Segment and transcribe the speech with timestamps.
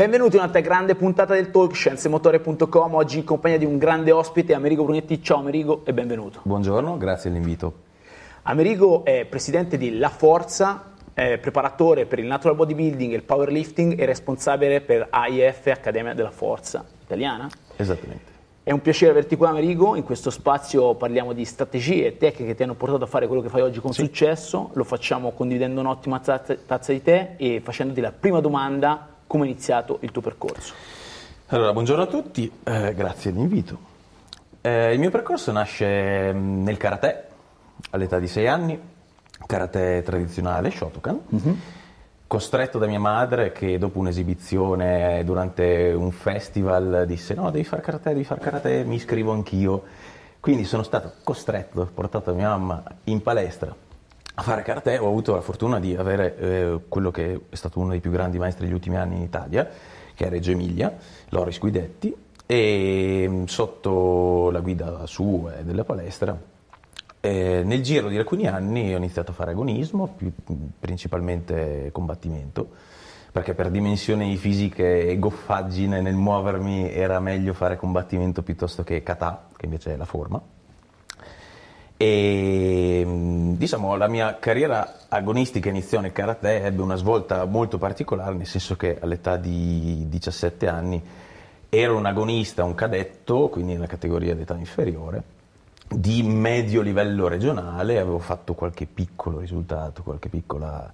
[0.00, 4.54] Benvenuti a un'altra grande puntata del talk scienzemotore.com, oggi in compagnia di un grande ospite,
[4.54, 5.22] Amerigo Brunetti.
[5.22, 6.40] Ciao Amerigo e benvenuto.
[6.42, 7.82] Buongiorno, grazie dell'invito.
[8.44, 14.06] Amerigo è presidente di La Forza, preparatore per il natural bodybuilding e il powerlifting e
[14.06, 17.46] responsabile per AIF, Accademia della Forza Italiana.
[17.76, 18.32] Esattamente.
[18.62, 22.54] È un piacere averti qua Amerigo, in questo spazio parliamo di strategie e tecniche che
[22.54, 24.04] ti hanno portato a fare quello che fai oggi con Sì.
[24.04, 29.44] successo, lo facciamo condividendo un'ottima tazza, tazza di tè e facendoti la prima domanda, come
[29.44, 30.74] è iniziato il tuo percorso?
[31.46, 33.78] Allora, buongiorno a tutti, eh, grazie dell'invito.
[34.60, 37.26] Eh, il mio percorso nasce mm, nel karate
[37.90, 38.80] all'età di 6 anni,
[39.46, 41.20] karate tradizionale, Shotokan,
[42.26, 48.08] costretto da mia madre che dopo un'esibizione durante un festival disse no, devi fare karate,
[48.10, 49.84] devi fare karate, mi iscrivo anch'io.
[50.40, 53.72] Quindi sono stato costretto, portato mia mamma in palestra
[54.40, 57.90] a fare karate, ho avuto la fortuna di avere eh, quello che è stato uno
[57.90, 59.68] dei più grandi maestri degli ultimi anni in Italia,
[60.14, 60.96] che è Reggio Emilia,
[61.28, 62.14] Loris Guidetti,
[62.46, 66.40] e mm, sotto la guida sua e della palestra,
[67.20, 70.32] eh, nel giro di alcuni anni ho iniziato a fare agonismo, più-
[70.78, 72.70] principalmente combattimento,
[73.32, 79.48] perché per dimensioni fisiche e goffaggine nel muovermi era meglio fare combattimento piuttosto che kata,
[79.54, 80.40] che invece è la forma.
[82.02, 88.34] E mh, diciamo la mia carriera agonistica iniziò nel karate, ebbe una svolta molto particolare,
[88.34, 91.02] nel senso che all'età di 17 anni
[91.68, 95.22] ero un agonista, un cadetto, quindi nella categoria d'età inferiore,
[95.86, 100.90] di medio livello regionale, avevo fatto qualche piccolo risultato, qualche piccola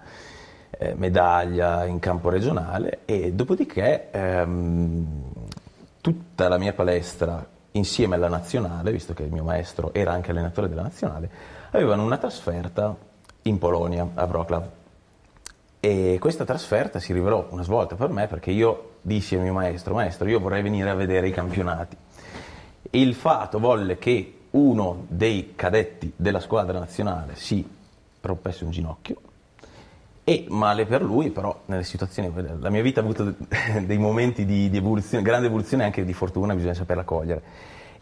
[0.71, 5.06] eh, medaglia in campo regionale e dopodiché ehm,
[6.00, 10.69] tutta la mia palestra insieme alla nazionale, visto che il mio maestro era anche allenatore
[10.69, 11.31] della nazionale,
[11.70, 12.97] avevano una trasferta
[13.42, 14.69] in Polonia, a Wrocław.
[15.81, 19.94] E questa trasferta si rivelò una svolta per me perché io dissi al mio maestro,
[19.94, 21.97] maestro, io vorrei venire a vedere i campionati.
[22.91, 27.69] Il fato volle che uno dei cadetti della squadra nazionale si
[28.20, 29.25] rompesse un ginocchio
[30.28, 33.32] e male per lui, però nelle situazioni, la mia vita ha avuto
[33.87, 37.42] dei momenti di, di evoluzione, grande evoluzione anche di fortuna, bisogna saperla cogliere.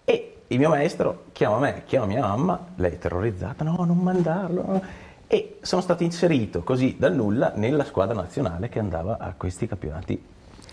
[0.06, 4.64] E il mio maestro chiama me, chiama mia mamma, lei terrorizzata, no, non mandarlo.
[4.66, 4.82] no.
[5.26, 10.18] E sono stato inserito così dal nulla nella squadra nazionale che andava a questi campionati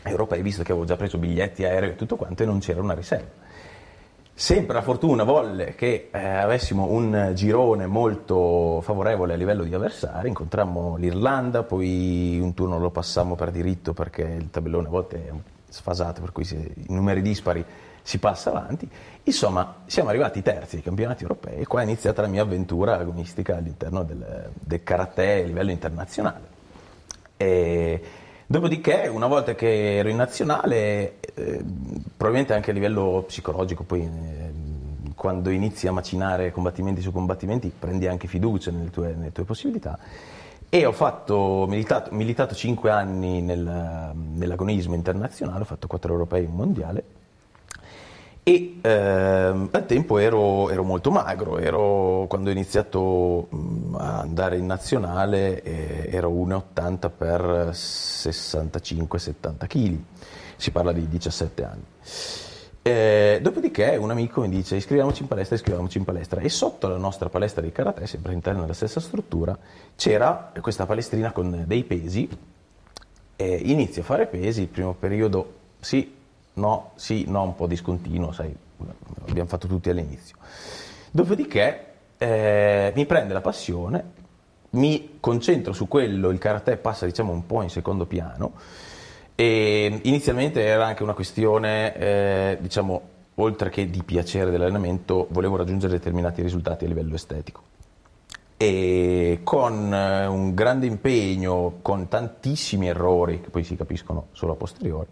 [0.03, 2.93] europei, visto che avevo già preso biglietti aerei e tutto quanto e non c'era una
[2.93, 3.29] riserva.
[4.33, 10.29] Sempre la fortuna volle che eh, avessimo un girone molto favorevole a livello di avversari,
[10.29, 15.31] incontrammo l'Irlanda, poi un turno lo passammo per diritto perché il tabellone a volte è
[15.69, 17.63] sfasato, per cui se i numeri dispari
[18.01, 18.89] si passa avanti.
[19.23, 23.57] Insomma, siamo arrivati terzi ai campionati europei e qua è iniziata la mia avventura agonistica
[23.57, 26.59] all'interno del, del karate a livello internazionale.
[27.37, 28.01] E
[28.51, 31.63] dopodiché, una volta che ero in nazionale, eh,
[32.15, 34.51] probabilmente anche a livello psicologico, poi eh,
[35.15, 39.97] quando inizi a macinare combattimenti su combattimenti, prendi anche fiducia nelle tue, nelle tue possibilità.
[40.69, 46.47] E ho fatto, militato, militato 5 anni nel- nell'agonismo internazionale, ho fatto 4 europei e
[46.47, 47.03] un mondiale.
[48.43, 54.57] E ehm, al tempo ero, ero molto magro, ero- quando ho iniziato mh, a andare
[54.57, 59.97] in nazionale eh, ero 1,80 per 65-70 kg,
[60.55, 61.83] si parla di 17 anni.
[62.83, 66.97] Eh, dopodiché un amico mi dice iscriviamoci in palestra, iscriviamoci in palestra e sotto la
[66.97, 69.55] nostra palestra di karate, sempre all'interno della stessa struttura,
[69.95, 72.27] c'era questa palestrina con dei pesi
[73.35, 76.20] e inizio a fare pesi, il primo periodo sì,
[76.53, 78.55] no, sì, no, un po' discontinuo, sai,
[79.27, 80.35] abbiamo fatto tutti all'inizio.
[81.11, 81.85] Dopodiché
[82.17, 84.03] eh, mi prende la passione,
[84.71, 88.53] mi concentro su quello, il karate passa diciamo un po' in secondo piano
[89.35, 93.01] E inizialmente era anche una questione, eh, diciamo,
[93.35, 97.61] oltre che di piacere dell'allenamento, volevo raggiungere determinati risultati a livello estetico.
[98.55, 104.55] E con eh, un grande impegno, con tantissimi errori, che poi si capiscono solo a
[104.55, 105.07] posteriori,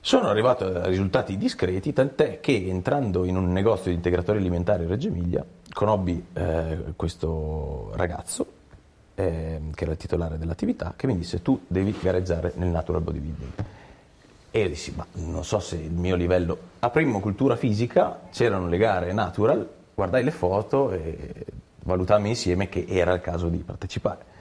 [0.00, 4.88] sono arrivato a risultati discreti, tant'è che entrando in un negozio di integratori alimentari a
[4.88, 8.46] Reggio Emilia, conobbi eh, questo ragazzo,
[9.14, 13.52] eh, che era il titolare dell'attività, che mi disse tu devi gareggiare nel natural bodybuilding.
[14.50, 16.56] E io dissi, ma non so se il mio livello...
[16.78, 21.44] Aprimmo cultura fisica, c'erano le gare natural, guardai le foto e
[21.82, 24.36] valutammo insieme che era il caso di partecipare.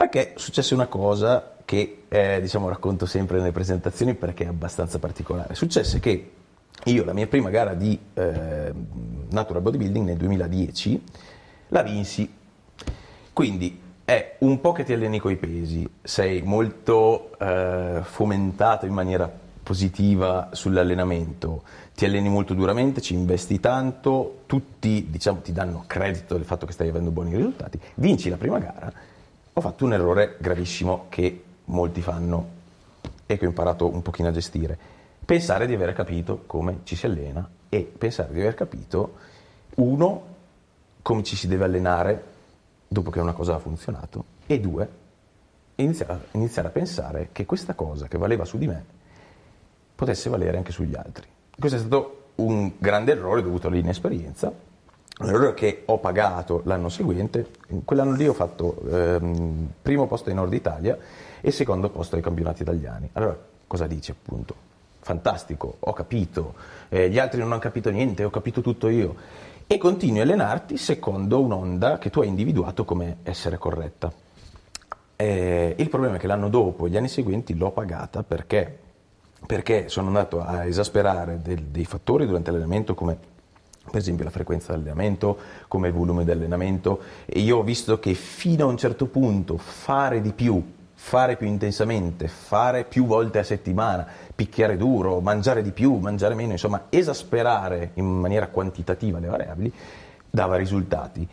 [0.00, 5.54] Anche successe una cosa che eh, diciamo, racconto sempre nelle presentazioni perché è abbastanza particolare.
[5.54, 6.30] Successe che
[6.84, 8.72] io la mia prima gara di eh,
[9.28, 11.04] natural bodybuilding nel 2010
[11.68, 12.32] la vinsi.
[13.34, 19.30] Quindi è un po' che ti alleni coi pesi, sei molto eh, fomentato in maniera
[19.62, 21.62] positiva sull'allenamento,
[21.94, 26.72] ti alleni molto duramente, ci investi tanto, tutti diciamo, ti danno credito del fatto che
[26.72, 28.90] stai avendo buoni risultati, vinci la prima gara,
[29.60, 32.58] ho fatto un errore gravissimo che molti fanno
[33.26, 34.76] e che ho imparato un pochino a gestire.
[35.22, 39.16] Pensare di aver capito come ci si allena e pensare di aver capito,
[39.76, 40.24] uno,
[41.02, 42.24] come ci si deve allenare
[42.88, 44.88] dopo che una cosa ha funzionato e due,
[45.76, 48.84] iniziare, iniziare a pensare che questa cosa che valeva su di me
[49.94, 51.26] potesse valere anche sugli altri.
[51.56, 54.50] Questo è stato un grande errore dovuto all'inesperienza,
[55.20, 57.46] un errore che ho pagato l'anno seguente.
[57.84, 60.96] Quell'anno lì ho fatto ehm, primo posto in Nord Italia
[61.40, 63.08] e secondo posto ai campionati italiani.
[63.12, 63.36] Allora,
[63.66, 64.68] cosa dici appunto?
[65.00, 66.54] Fantastico, ho capito,
[66.88, 69.14] eh, gli altri non hanno capito niente, ho capito tutto io.
[69.66, 74.12] E continui a allenarti secondo un'onda che tu hai individuato come essere corretta.
[75.16, 78.78] Eh, il problema è che l'anno dopo, gli anni seguenti, l'ho pagata perché,
[79.46, 83.18] perché sono andato a esasperare del, dei fattori durante l'allenamento come
[83.90, 85.36] per esempio la frequenza dell'allenamento,
[85.68, 90.20] come il volume dell'allenamento e io ho visto che fino a un certo punto fare
[90.20, 95.94] di più fare più intensamente, fare più volte a settimana, picchiare duro, mangiare di più,
[95.96, 99.72] mangiare meno, insomma esasperare in maniera quantitativa le variabili,
[100.28, 101.26] dava risultati.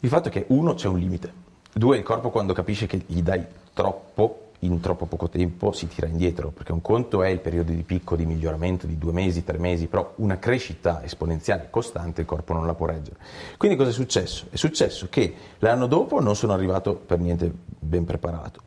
[0.00, 1.32] Il fatto è che uno c'è un limite,
[1.72, 3.44] due il corpo quando capisce che gli dai
[3.74, 7.82] troppo in troppo poco tempo si tira indietro, perché un conto è il periodo di
[7.82, 12.52] picco di miglioramento di due mesi, tre mesi, però una crescita esponenziale costante il corpo
[12.52, 13.16] non la può reggere.
[13.56, 14.46] Quindi cosa è successo?
[14.50, 18.62] È successo che l'anno dopo non sono arrivato per niente ben preparato,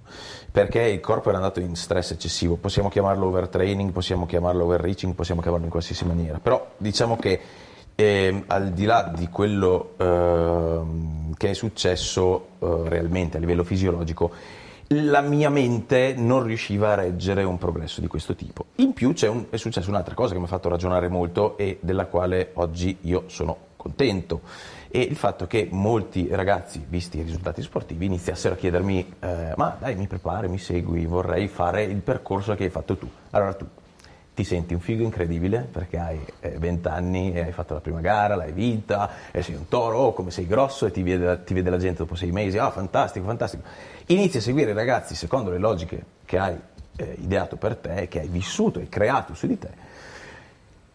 [0.51, 5.41] perché il corpo era andato in stress eccessivo, possiamo chiamarlo overtraining, possiamo chiamarlo overreaching, possiamo
[5.41, 7.39] chiamarlo in qualsiasi maniera, però diciamo che
[7.99, 10.81] eh, al di là di quello eh,
[11.35, 14.31] che è successo eh, realmente a livello fisiologico,
[14.89, 18.67] la mia mente non riusciva a reggere un progresso di questo tipo.
[18.75, 22.05] In più un, è successa un'altra cosa che mi ha fatto ragionare molto e della
[22.05, 24.41] quale oggi io sono contento
[24.89, 29.75] e il fatto che molti ragazzi, visti i risultati sportivi, iniziassero a chiedermi eh, ma
[29.79, 33.09] dai mi prepari, mi segui, vorrei fare il percorso che hai fatto tu.
[33.31, 33.65] Allora tu
[34.37, 38.01] ti senti un figo incredibile perché hai eh, 20 anni e hai fatto la prima
[38.01, 41.55] gara, l'hai vinta, e sei un toro, oh, come sei grosso e ti vede, ti
[41.55, 43.63] vede la gente dopo sei mesi, ah oh, fantastico, fantastico.
[44.05, 46.55] Inizi a seguire i ragazzi secondo le logiche che hai
[46.97, 49.69] eh, ideato per te, che hai vissuto e creato su di te.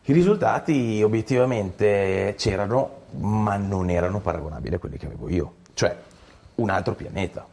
[0.04, 5.96] I risultati obiettivamente c'erano, ma non erano paragonabili a quelli che avevo io, cioè
[6.54, 7.44] un altro pianeta.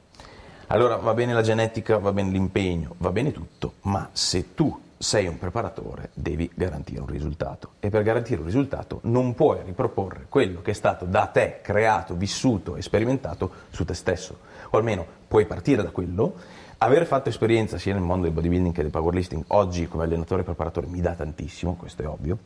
[0.67, 5.27] Allora va bene la genetica, va bene l'impegno, va bene tutto, ma se tu sei
[5.27, 10.61] un preparatore, devi garantire un risultato e per garantire un risultato non puoi riproporre quello
[10.61, 14.39] che è stato da te creato, vissuto e sperimentato su te stesso,
[14.69, 16.33] o almeno puoi partire da quello.
[16.79, 20.43] Aver fatto esperienza sia nel mondo del bodybuilding che del powerlifting oggi come allenatore e
[20.43, 22.37] preparatore mi dà tantissimo, questo è ovvio,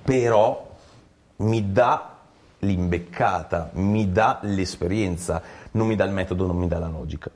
[0.00, 0.70] però
[1.38, 2.18] mi dà
[2.60, 5.42] l'imbeccata, mi dà l'esperienza,
[5.72, 7.30] non mi dà il metodo, non mi dà la logica.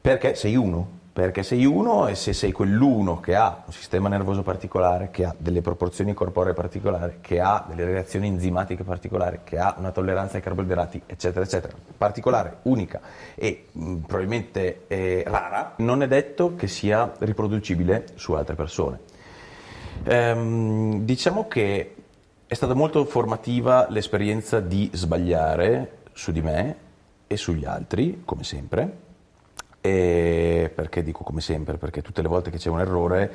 [0.00, 4.44] Perché sei uno, perché sei uno e se sei quell'uno che ha un sistema nervoso
[4.44, 9.74] particolare, che ha delle proporzioni corporee particolari, che ha delle reazioni enzimatiche particolari, che ha
[9.78, 13.00] una tolleranza ai carboidrati, eccetera, eccetera, particolare, unica
[13.34, 19.00] e mh, probabilmente eh, rara, non è detto che sia riproducibile su altre persone.
[20.04, 21.96] Ehm, diciamo che
[22.46, 26.76] è stata molto formativa l'esperienza di sbagliare su di me
[27.26, 29.06] e sugli altri, come sempre
[29.80, 31.78] e perché dico come sempre?
[31.78, 33.32] Perché tutte le volte che c'è un errore,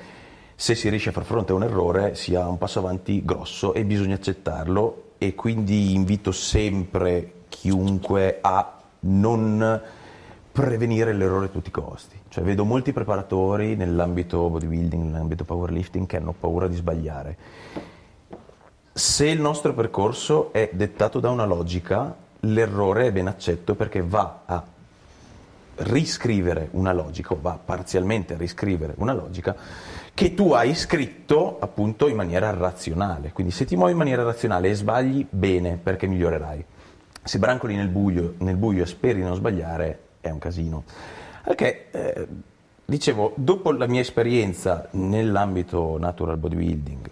[0.55, 3.73] se si riesce a far fronte a un errore, si ha un passo avanti grosso
[3.73, 9.81] e bisogna accettarlo e quindi invito sempre chiunque a non
[10.51, 12.19] prevenire l'errore a tutti i costi.
[12.29, 17.37] Cioè vedo molti preparatori nell'ambito bodybuilding, nell'ambito powerlifting che hanno paura di sbagliare.
[18.93, 24.41] Se il nostro percorso è dettato da una logica, l'errore è ben accetto perché va
[24.45, 24.63] a
[25.75, 29.55] riscrivere una logica, o va parzialmente a riscrivere una logica
[30.13, 33.31] che tu hai scritto appunto in maniera razionale.
[33.31, 36.63] Quindi se ti muovi in maniera razionale e sbagli, bene, perché migliorerai.
[37.23, 40.83] Se brancoli nel buio, nel buio e speri di non sbagliare, è un casino.
[41.43, 42.27] Perché, eh,
[42.85, 47.09] dicevo, dopo la mia esperienza nell'ambito natural bodybuilding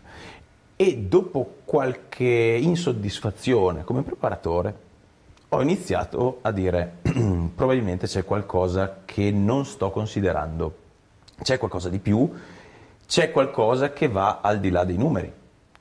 [0.76, 4.90] e dopo qualche insoddisfazione come preparatore,
[5.54, 7.00] ho iniziato a dire
[7.54, 10.76] probabilmente c'è qualcosa che non sto considerando,
[11.42, 12.32] c'è qualcosa di più,
[13.06, 15.30] c'è qualcosa che va al di là dei numeri,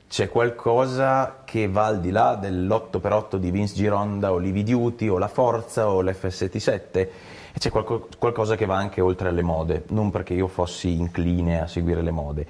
[0.08, 5.18] c'è qualcosa che va al di là dell'8x8 di Vince Gironda o l'Ivi Duty o
[5.18, 7.10] la Forza o l'FST7 e
[7.56, 11.68] c'è qualco, qualcosa che va anche oltre alle mode, non perché io fossi incline a
[11.68, 12.46] seguire le mode.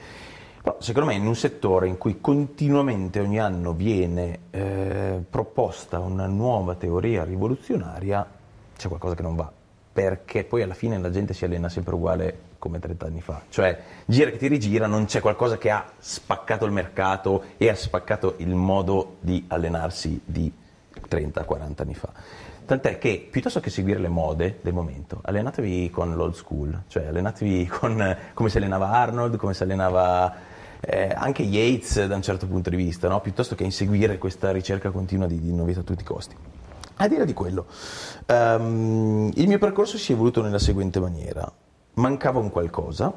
[0.79, 6.75] Secondo me in un settore in cui continuamente ogni anno viene eh, proposta una nuova
[6.75, 8.27] teoria rivoluzionaria,
[8.77, 9.51] c'è qualcosa che non va,
[9.93, 13.79] perché poi alla fine la gente si allena sempre uguale come 30 anni fa, cioè
[14.05, 18.35] gira che ti rigira, non c'è qualcosa che ha spaccato il mercato e ha spaccato
[18.39, 20.53] il modo di allenarsi di
[21.09, 22.13] 30-40 anni fa.
[22.67, 27.67] Tant'è che piuttosto che seguire le mode del momento, allenatevi con l'old school, cioè allenatevi
[27.67, 30.49] con come si allenava Arnold, come si allenava
[30.81, 33.21] eh, anche Yates da un certo punto di vista, no?
[33.21, 36.35] piuttosto che inseguire questa ricerca continua di, di novità a tutti i costi.
[36.97, 37.67] A dire di quello,
[38.27, 41.51] um, il mio percorso si è evoluto nella seguente maniera.
[41.95, 43.11] Mancava un qualcosa,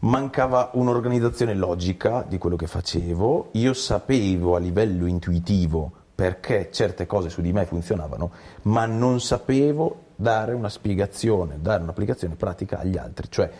[0.00, 7.28] mancava un'organizzazione logica di quello che facevo, io sapevo a livello intuitivo perché certe cose
[7.28, 8.30] su di me funzionavano,
[8.62, 13.50] ma non sapevo dare una spiegazione, dare un'applicazione pratica agli altri, cioè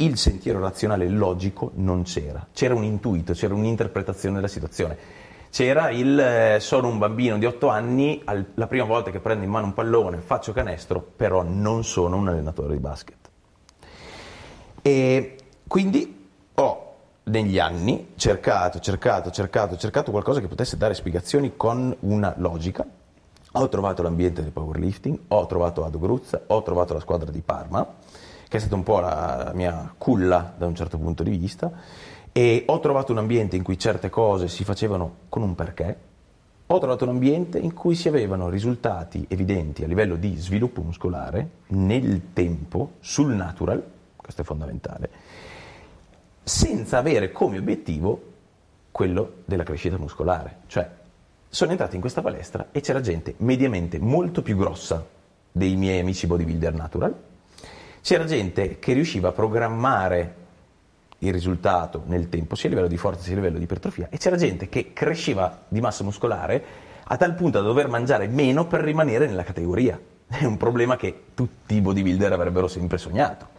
[0.00, 5.18] il sentiero razionale logico non c'era, c'era un intuito, c'era un'interpretazione della situazione.
[5.50, 9.44] C'era il eh, sono un bambino di 8 anni, al, la prima volta che prendo
[9.44, 13.16] in mano un pallone faccio canestro, però non sono un allenatore di basket.
[14.80, 21.94] E quindi ho negli anni cercato, cercato, cercato, cercato qualcosa che potesse dare spiegazioni con
[22.00, 22.86] una logica.
[23.54, 27.84] Ho trovato l'ambiente del powerlifting, ho trovato Ado Gruzza, ho trovato la squadra di Parma
[28.50, 31.70] che è stata un po' la mia culla da un certo punto di vista,
[32.32, 35.96] e ho trovato un ambiente in cui certe cose si facevano con un perché,
[36.66, 41.48] ho trovato un ambiente in cui si avevano risultati evidenti a livello di sviluppo muscolare
[41.68, 43.84] nel tempo, sul natural,
[44.16, 45.10] questo è fondamentale,
[46.42, 48.22] senza avere come obiettivo
[48.90, 50.62] quello della crescita muscolare.
[50.66, 50.90] Cioè,
[51.48, 55.06] sono entrato in questa palestra e c'era gente mediamente molto più grossa
[55.52, 57.28] dei miei amici bodybuilder natural,
[58.02, 60.34] c'era gente che riusciva a programmare
[61.18, 64.18] il risultato nel tempo, sia a livello di forza sia a livello di ipertrofia, e
[64.18, 68.80] c'era gente che cresceva di massa muscolare a tal punto da dover mangiare meno per
[68.80, 69.98] rimanere nella categoria.
[70.26, 73.58] È un problema che tutti i bodybuilder avrebbero sempre sognato.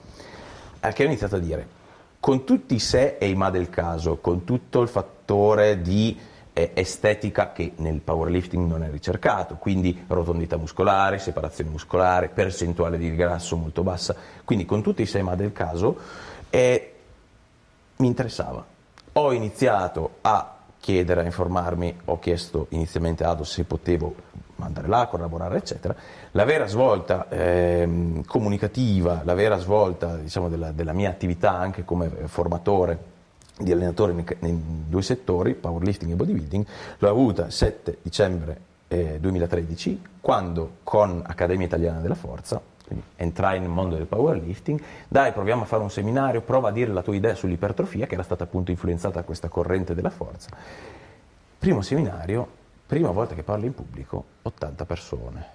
[0.79, 1.67] Perché ho iniziato a dire,
[2.19, 6.17] con tutti i se e i ma del caso, con tutto il fattore di
[6.53, 13.55] estetica che nel powerlifting non è ricercato, quindi rotondità muscolare, separazione muscolare, percentuale di grasso
[13.55, 15.97] molto bassa, quindi con tutti i sema del caso
[16.49, 16.93] eh,
[17.97, 18.65] mi interessava.
[19.13, 24.15] Ho iniziato a chiedere, a informarmi, ho chiesto inizialmente a Ado se potevo
[24.59, 25.95] andare là, collaborare, eccetera.
[26.31, 32.09] La vera svolta eh, comunicativa, la vera svolta diciamo, della, della mia attività anche come
[32.25, 33.10] formatore
[33.63, 36.65] di allenatore nei, due settori, powerlifting e bodybuilding,
[36.99, 42.61] l'ho avuta il 7 dicembre eh, 2013, quando con Accademia Italiana della Forza,
[43.15, 47.01] entrai nel mondo del powerlifting, dai proviamo a fare un seminario, prova a dire la
[47.01, 50.49] tua idea sull'ipertrofia, che era stata appunto influenzata da questa corrente della forza.
[51.57, 52.47] Primo seminario,
[52.85, 55.45] prima volta che parlo in pubblico, 80 persone,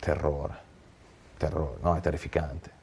[0.00, 0.54] terrore,
[1.36, 2.75] terrore, no, è terrificante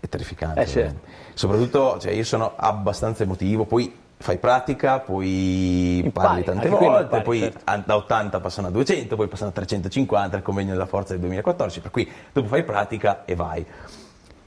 [0.00, 0.60] è terrificante.
[0.60, 1.00] Eh, certo.
[1.34, 7.22] Soprattutto, cioè, io sono abbastanza emotivo, poi fai pratica, poi impari, parli tante volte, impari,
[7.22, 7.82] poi certo.
[7.84, 11.80] da 80 passano a 200, poi passano a 350, il convegno della forza del 2014,
[11.80, 13.64] per cui dopo fai pratica e vai.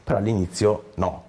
[0.03, 1.25] Però all'inizio no.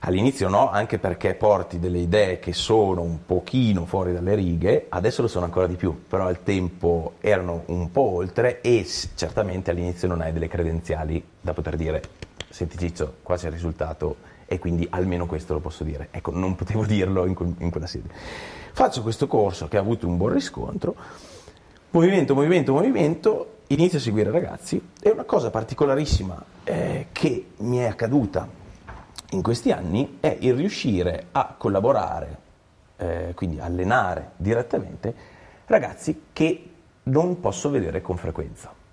[0.00, 5.22] All'inizio no, anche perché porti delle idee che sono un pochino fuori dalle righe, adesso
[5.22, 10.06] lo sono ancora di più, però al tempo erano un po' oltre e certamente all'inizio
[10.06, 12.02] non hai delle credenziali da poter dire
[12.56, 16.08] senti Ciccio, qua c'è il risultato e quindi almeno questo lo posso dire.
[16.10, 18.08] Ecco, non potevo dirlo in, in quella sede.
[18.72, 20.94] Faccio questo corso che ha avuto un buon riscontro,
[21.90, 27.84] movimento, movimento, movimento, inizio a seguire ragazzi e una cosa particolarissima eh, che mi è
[27.84, 28.48] accaduta
[29.30, 32.38] in questi anni è il riuscire a collaborare,
[32.96, 35.14] eh, quindi allenare direttamente
[35.66, 36.70] ragazzi che
[37.02, 38.84] non posso vedere con frequenza.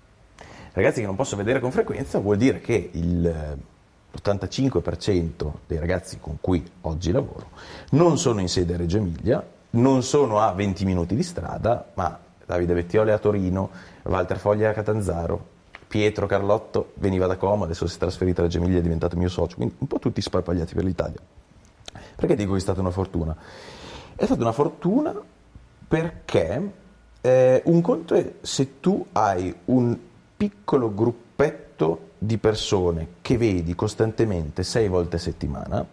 [0.74, 6.38] Ragazzi che non posso vedere con frequenza vuol dire che il, l'85% dei ragazzi con
[6.40, 7.50] cui oggi lavoro
[7.90, 9.40] non sono in sede a Reggio Emilia,
[9.70, 13.70] non sono a 20 minuti di strada, ma Davide Vettioli a Torino,
[14.02, 15.52] Walter Foglia a Catanzaro,
[15.86, 19.28] Pietro Carlotto veniva da Como, adesso si è trasferito a Reggio Emilia, è diventato mio
[19.28, 21.20] socio, quindi un po' tutti sparpagliati per l'Italia.
[22.16, 23.36] Perché dico che è stata una fortuna?
[24.16, 25.14] È stata una fortuna
[25.86, 26.72] perché
[27.20, 29.98] eh, un conto è se tu hai un
[30.44, 35.86] piccolo gruppetto di persone che vedi costantemente sei volte a settimana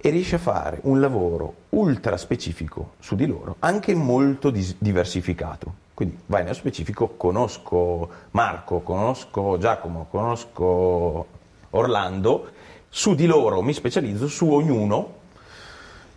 [0.00, 5.74] e riesci a fare un lavoro ultra specifico su di loro, anche molto dis- diversificato.
[5.92, 11.26] Quindi vai nello specifico, conosco Marco, conosco Giacomo, conosco
[11.70, 12.50] Orlando,
[12.88, 15.18] su di loro mi specializzo, su ognuno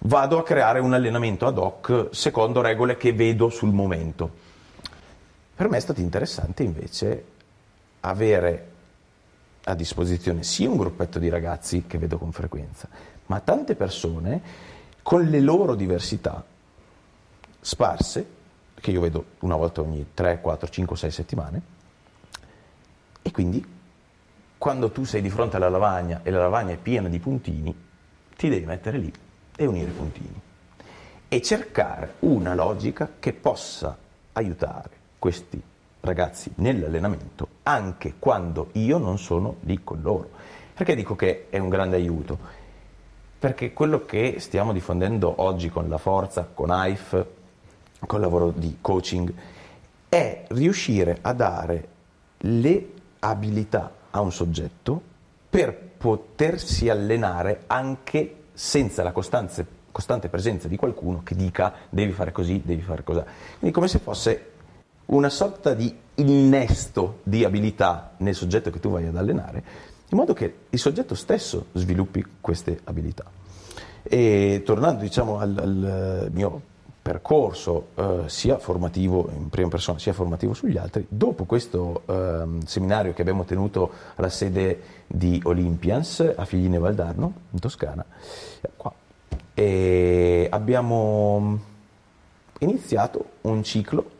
[0.05, 4.29] vado a creare un allenamento ad hoc secondo regole che vedo sul momento.
[5.55, 7.31] Per me è stato interessante invece
[8.05, 8.71] avere
[9.65, 12.87] a disposizione sia un gruppetto di ragazzi che vedo con frequenza,
[13.27, 14.41] ma tante persone
[15.01, 16.43] con le loro diversità
[17.61, 18.27] sparse,
[18.75, 21.61] che io vedo una volta ogni 3, 4, 5, 6 settimane,
[23.21, 23.65] e quindi
[24.57, 27.73] quando tu sei di fronte alla lavagna e la lavagna è piena di puntini,
[28.35, 29.13] ti devi mettere lì
[29.55, 30.41] e unire i puntini
[31.29, 33.97] e cercare una logica che possa
[34.33, 35.61] aiutare questi
[36.03, 40.31] ragazzi nell'allenamento anche quando io non sono lì con loro.
[40.73, 42.37] Perché dico che è un grande aiuto?
[43.39, 47.25] Perché quello che stiamo diffondendo oggi con la forza, con AIF,
[48.05, 49.33] col lavoro di coaching,
[50.09, 51.87] è riuscire a dare
[52.39, 55.01] le abilità a un soggetto
[55.49, 62.33] per potersi allenare anche senza la costante, costante presenza di qualcuno che dica devi fare
[62.33, 63.21] così, devi fare così.
[63.59, 64.51] Quindi come se fosse
[65.15, 69.63] una sorta di innesto di abilità nel soggetto che tu vai ad allenare,
[70.09, 73.25] in modo che il soggetto stesso sviluppi queste abilità.
[74.03, 76.61] E tornando diciamo, al, al mio
[77.01, 83.13] percorso eh, sia formativo in prima persona sia formativo sugli altri, dopo questo eh, seminario
[83.13, 88.05] che abbiamo tenuto alla sede di Olympians a Figline Valdarno, in Toscana,
[88.75, 88.93] qua,
[90.49, 91.59] abbiamo
[92.59, 94.12] iniziato un ciclo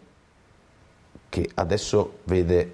[1.33, 2.73] che adesso vede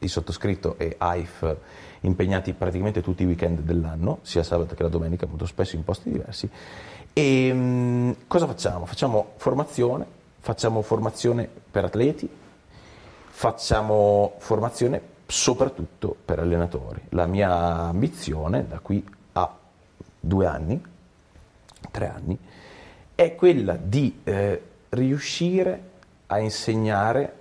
[0.00, 1.56] il sottoscritto e AIF
[2.00, 6.10] impegnati praticamente tutti i weekend dell'anno, sia sabato che la domenica, molto spesso in posti
[6.10, 6.50] diversi.
[7.12, 8.84] E mh, cosa facciamo?
[8.84, 10.04] Facciamo formazione,
[10.40, 12.28] facciamo formazione per atleti,
[13.28, 17.00] facciamo formazione soprattutto per allenatori.
[17.10, 19.56] La mia ambizione da qui a
[20.18, 20.82] due anni,
[21.92, 22.36] tre anni,
[23.14, 25.82] è quella di eh, riuscire
[26.26, 27.37] a insegnare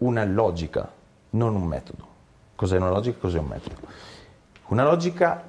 [0.00, 0.90] una logica,
[1.30, 2.08] non un metodo.
[2.54, 3.76] Cos'è una logica e cos'è un metodo?
[4.68, 5.42] Una logica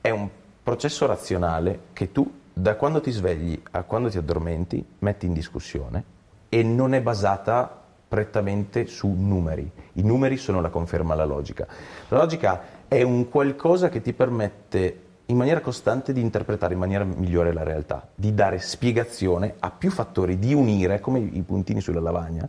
[0.00, 0.28] è un
[0.62, 6.04] processo razionale che tu da quando ti svegli a quando ti addormenti metti in discussione
[6.48, 9.70] e non è basata prettamente su numeri.
[9.94, 11.66] I numeri sono la conferma alla logica.
[12.08, 17.04] La logica è un qualcosa che ti permette in maniera costante di interpretare in maniera
[17.04, 22.00] migliore la realtà, di dare spiegazione a più fattori, di unire, come i puntini sulla
[22.00, 22.48] lavagna,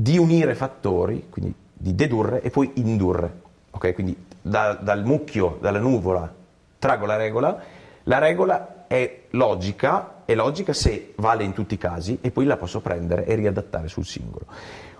[0.00, 3.40] di unire fattori, quindi di dedurre e poi indurre.
[3.70, 3.92] Okay?
[3.94, 6.32] Quindi da, dal mucchio, dalla nuvola,
[6.78, 7.60] trago la regola,
[8.04, 12.56] la regola è logica, è logica se vale in tutti i casi e poi la
[12.56, 14.46] posso prendere e riadattare sul singolo.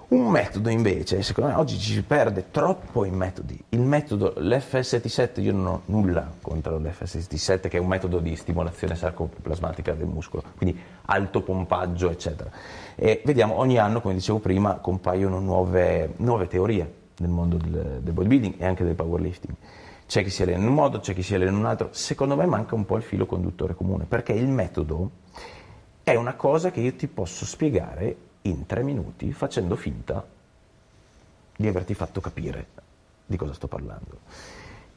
[0.09, 3.63] Un metodo invece, secondo me oggi ci si perde troppo in metodi.
[3.69, 8.97] Il metodo, l'FST7, io non ho nulla contro l'FST7 che è un metodo di stimolazione
[8.97, 12.51] sarcoplasmatica del muscolo, quindi alto pompaggio, eccetera.
[13.01, 18.13] E vediamo, ogni anno, come dicevo prima, compaiono nuove, nuove teorie nel mondo del, del
[18.13, 19.55] bodybuilding e anche del powerlifting.
[20.05, 21.91] C'è chi si allena in un modo, c'è chi si allena in un altro.
[21.93, 25.11] Secondo me manca un po' il filo conduttore comune, perché il metodo
[26.03, 30.27] è una cosa che io ti posso spiegare in tre minuti facendo finta
[31.57, 32.67] di averti fatto capire
[33.27, 34.19] di cosa sto parlando.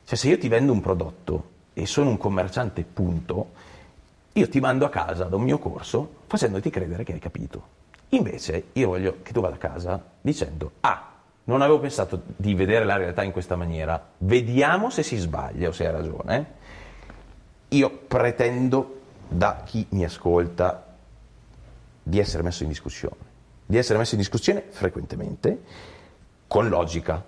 [0.05, 3.51] Cioè se io ti vendo un prodotto e sono un commerciante punto,
[4.33, 7.81] io ti mando a casa da un mio corso facendoti credere che hai capito.
[8.13, 11.10] Invece io voglio che tu vada a casa dicendo, ah,
[11.45, 15.71] non avevo pensato di vedere la realtà in questa maniera, vediamo se si sbaglia o
[15.71, 16.60] se ha ragione.
[17.69, 20.86] Io pretendo da chi mi ascolta
[22.04, 23.30] di essere messo in discussione
[23.71, 25.62] di essere messo in discussione frequentemente
[26.45, 27.24] con logica,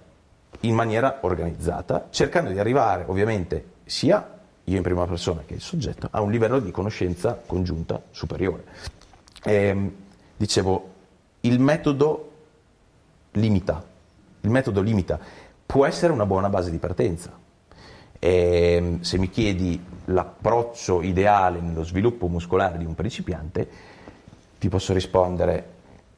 [0.61, 6.09] in maniera organizzata, cercando di arrivare ovviamente sia io in prima persona che il soggetto
[6.11, 8.65] a un livello di conoscenza congiunta superiore.
[9.45, 9.95] Ehm,
[10.37, 10.91] dicevo,
[11.41, 12.31] il metodo
[13.31, 13.83] limita,
[14.41, 15.19] il metodo limita,
[15.65, 17.31] può essere una buona base di partenza.
[18.19, 23.67] E, ehm, se mi chiedi l'approccio ideale nello sviluppo muscolare di un principiante,
[24.59, 25.71] ti posso rispondere,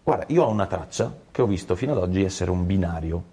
[0.04, 3.24] guarda, io ho una traccia che ho visto fino ad oggi essere un binario.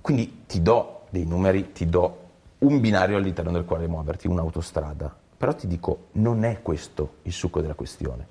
[0.00, 2.18] Quindi ti do dei numeri, ti do
[2.58, 5.14] un binario all'interno del quale muoverti, un'autostrada.
[5.36, 8.26] Però ti dico, non è questo il succo della questione.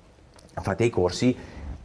[0.56, 1.36] Infatti ai corsi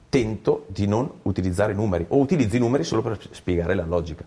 [0.10, 4.24] tento di non utilizzare numeri o utilizzo i numeri solo per spiegare la logica.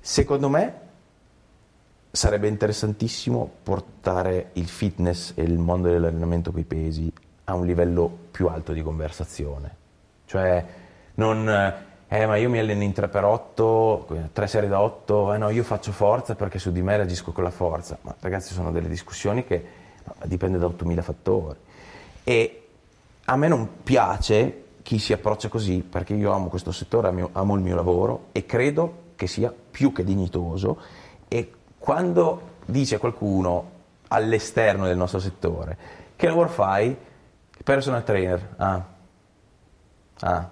[0.00, 0.80] Secondo me
[2.10, 7.12] sarebbe interessantissimo portare il fitness e il mondo dell'allenamento con i pesi
[7.44, 9.76] a un livello più alto di conversazione.
[10.26, 10.64] Cioè
[11.14, 11.48] non
[12.08, 15.92] eh ma io mi alleno in 3x8, 3 serie da 8, eh no io faccio
[15.92, 17.96] forza perché su di me reagisco con la forza.
[18.02, 19.64] Ma ragazzi sono delle discussioni che
[20.24, 21.58] dipende da 8000 fattori.
[22.22, 22.61] E
[23.24, 27.60] a me non piace chi si approccia così perché io amo questo settore, amo il
[27.60, 30.80] mio lavoro e credo che sia più che dignitoso
[31.28, 33.70] e quando dice qualcuno
[34.08, 36.96] all'esterno del nostro settore che lavoro fai?
[37.64, 38.54] Personal trainer.
[38.56, 38.86] Ah.
[40.20, 40.50] Ah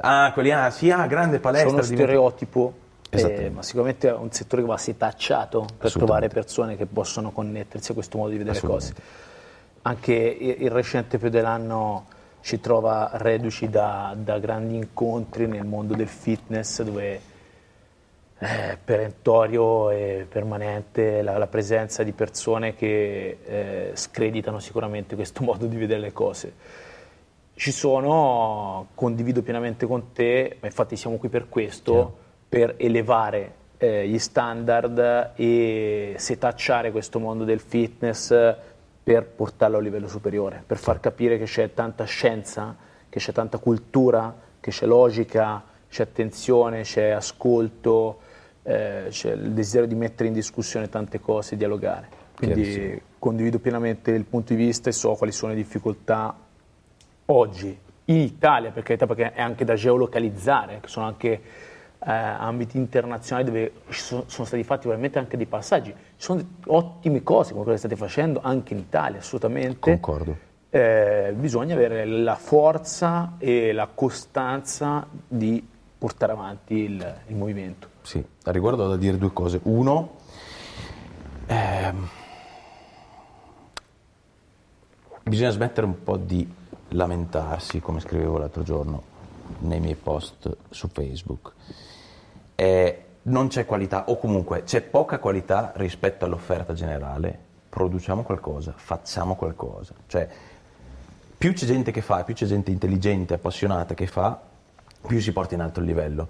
[0.00, 1.68] Ah, quelli, ah, sì, ah, grande palestra.
[1.68, 2.74] Sono stereotipo,
[3.10, 7.90] eh, ma sicuramente è un settore che va setacciato per trovare persone che possono connettersi
[7.90, 8.94] a questo modo di vedere le cose.
[9.82, 12.06] Anche il recente periodo dell'anno
[12.40, 17.20] ci trova reduci da, da, grandi incontri nel mondo del fitness dove
[18.38, 25.66] è perentorio e permanente la, la presenza di persone che eh, screditano sicuramente questo modo
[25.66, 26.52] di vedere le cose
[27.54, 32.16] ci sono, condivido pienamente con te, ma infatti siamo qui per questo, Chiaro.
[32.48, 38.34] per elevare eh, gli standard e setacciare questo mondo del fitness
[39.02, 42.76] per portarlo a un livello superiore, per far capire che c'è tanta scienza,
[43.08, 48.20] che c'è tanta cultura, che c'è logica, c'è attenzione, c'è ascolto,
[48.62, 52.20] eh, c'è il desiderio di mettere in discussione tante cose, dialogare.
[52.36, 56.34] Quindi condivido pienamente il punto di vista e so quali sono le difficoltà
[57.26, 61.40] oggi in Italia, per carità, perché è anche da geolocalizzare, che sono anche eh,
[62.10, 65.94] ambiti internazionali dove sono, sono, stati fatti veramente anche dei passaggi.
[66.22, 69.80] Ci sono ottime cose come quelle che state facendo anche in Italia, assolutamente.
[69.80, 70.36] Concordo.
[70.70, 75.66] Eh, bisogna avere la forza e la costanza di
[75.98, 77.88] portare avanti il, il movimento.
[78.02, 79.58] Sì, a riguardo ho da dire due cose.
[79.64, 80.18] Uno,
[81.46, 82.08] ehm,
[85.24, 86.48] bisogna smettere un po' di
[86.90, 89.02] lamentarsi, come scrivevo l'altro giorno
[89.58, 91.52] nei miei post su Facebook.
[92.54, 99.36] Eh, non c'è qualità, o comunque c'è poca qualità rispetto all'offerta generale, produciamo qualcosa, facciamo
[99.36, 99.94] qualcosa.
[100.06, 100.28] Cioè,
[101.38, 104.40] più c'è gente che fa, più c'è gente intelligente, appassionata che fa,
[105.06, 106.28] più si porta in alto il livello.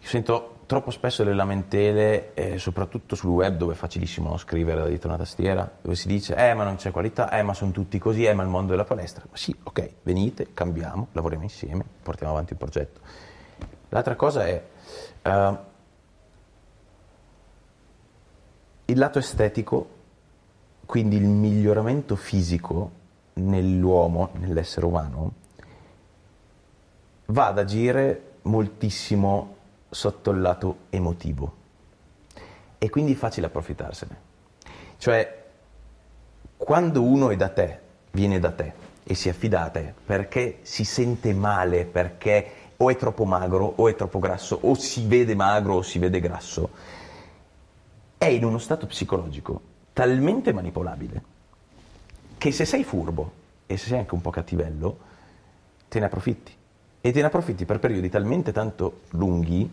[0.00, 4.88] Io sento troppo spesso le lamentele, eh, soprattutto sul web dove è facilissimo no, scrivere
[4.88, 7.98] dietro una tastiera, dove si dice eh ma non c'è qualità, eh ma sono tutti
[7.98, 9.24] così, eh ma il mondo della palestra.
[9.30, 13.00] Ma sì, ok, venite, cambiamo, lavoriamo insieme, portiamo avanti il progetto.
[13.90, 14.62] L'altra cosa è
[15.22, 15.56] uh,
[18.92, 19.88] il lato estetico,
[20.86, 22.90] quindi il miglioramento fisico
[23.34, 25.32] nell'uomo, nell'essere umano,
[27.26, 29.56] va ad agire moltissimo
[29.88, 31.60] sotto il lato emotivo
[32.78, 34.30] e quindi è facile approfittarsene.
[34.98, 35.44] Cioè,
[36.56, 37.78] quando uno è da te,
[38.10, 38.72] viene da te
[39.04, 43.88] e si affida a te perché si sente male, perché o è troppo magro o
[43.88, 46.70] è troppo grasso, o si vede magro o si vede grasso,
[48.22, 49.60] è in uno stato psicologico
[49.92, 51.22] talmente manipolabile
[52.38, 53.32] che se sei furbo
[53.66, 54.98] e se sei anche un po' cattivello,
[55.88, 56.52] te ne approfitti.
[57.00, 59.68] E te ne approfitti per periodi talmente tanto lunghi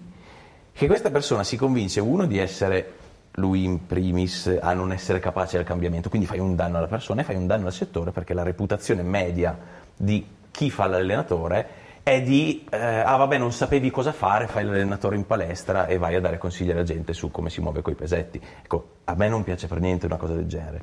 [0.72, 2.94] che questa persona si convince, uno, di essere
[3.34, 7.22] lui in primis a non essere capace del cambiamento, quindi fai un danno alla persona
[7.22, 9.56] e fai un danno al settore perché la reputazione media
[9.96, 11.68] di chi fa l'allenatore
[12.10, 16.16] è di eh, ah vabbè non sapevi cosa fare, fai l'allenatore in palestra e vai
[16.16, 18.42] a dare consigli alla gente su come si muove coi pesetti.
[18.64, 20.82] Ecco, a me non piace per niente una cosa del genere.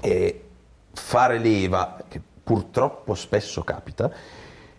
[0.00, 0.44] E
[0.92, 4.10] fare leva, che purtroppo spesso capita,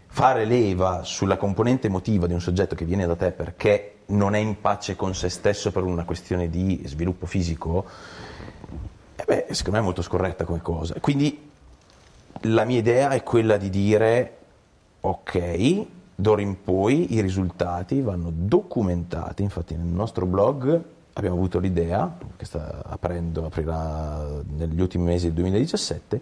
[0.08, 4.40] fare leva sulla componente emotiva di un soggetto che viene da te perché non è
[4.40, 7.86] in pace con se stesso per una questione di sviluppo fisico,
[9.16, 10.96] eh beh, secondo me è molto scorretta come cosa.
[11.02, 11.52] Quindi
[12.42, 14.38] la mia idea è quella di dire,
[15.10, 22.18] ok, d'ora in poi i risultati vanno documentati, infatti nel nostro blog abbiamo avuto l'idea,
[22.36, 26.22] che sta aprendo, aprirà negli ultimi mesi del 2017,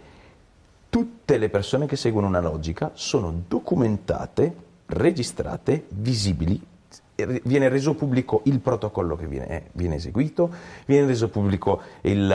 [0.90, 6.72] tutte le persone che seguono una logica sono documentate, registrate, visibili
[7.16, 10.50] viene reso pubblico il protocollo che viene, eh, viene eseguito,
[10.86, 12.28] viene reso pubblico il,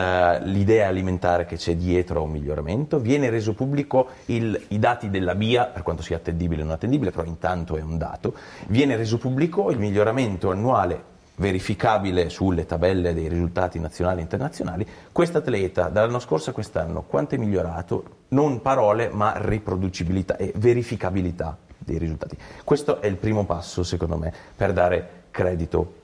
[0.44, 5.34] l'idea alimentare che c'è dietro a un miglioramento, viene reso pubblico il, i dati della
[5.34, 8.34] BIA, per quanto sia attendibile o non attendibile, però intanto è un dato,
[8.68, 15.38] viene reso pubblico il miglioramento annuale verificabile sulle tabelle dei risultati nazionali e internazionali, questo
[15.38, 18.16] atleta dall'anno scorso a quest'anno quanto è migliorato?
[18.28, 21.56] Non parole ma riproducibilità e verificabilità
[21.88, 22.36] dei risultati.
[22.64, 25.94] Questo è il primo passo, secondo me, per dare credito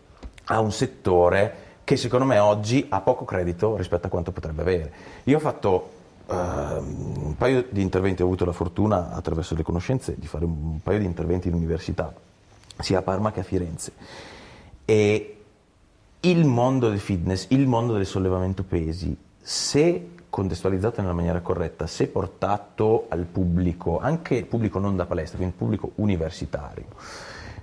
[0.46, 4.92] a un settore che secondo me oggi ha poco credito rispetto a quanto potrebbe avere.
[5.24, 5.90] Io ho fatto
[6.26, 10.80] uh, un paio di interventi, ho avuto la fortuna attraverso le conoscenze di fare un
[10.82, 12.12] paio di interventi in università,
[12.78, 13.92] sia a Parma che a Firenze.
[14.86, 15.36] E
[16.20, 22.08] il mondo del fitness, il mondo del sollevamento pesi, se contestualizzato nella maniera corretta, se
[22.08, 26.86] portato al pubblico, anche il pubblico non da palestra, quindi pubblico universitario,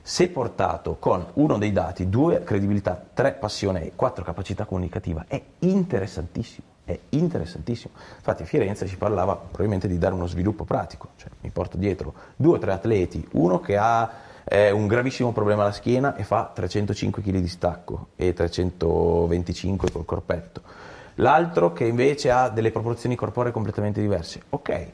[0.01, 5.41] se portato con uno dei dati, due credibilità, tre passione e quattro capacità comunicativa, è
[5.59, 6.67] interessantissimo.
[6.85, 7.93] È interessantissimo.
[8.15, 12.13] Infatti a Firenze si parlava probabilmente di dare uno sviluppo pratico, cioè mi porto dietro
[12.37, 14.09] due o tre atleti, uno che ha
[14.45, 20.05] eh, un gravissimo problema alla schiena e fa 305 kg di stacco e 325 col
[20.05, 20.80] corpetto
[21.15, 24.41] l'altro che invece ha delle proporzioni corporee completamente diverse.
[24.49, 24.87] Ok,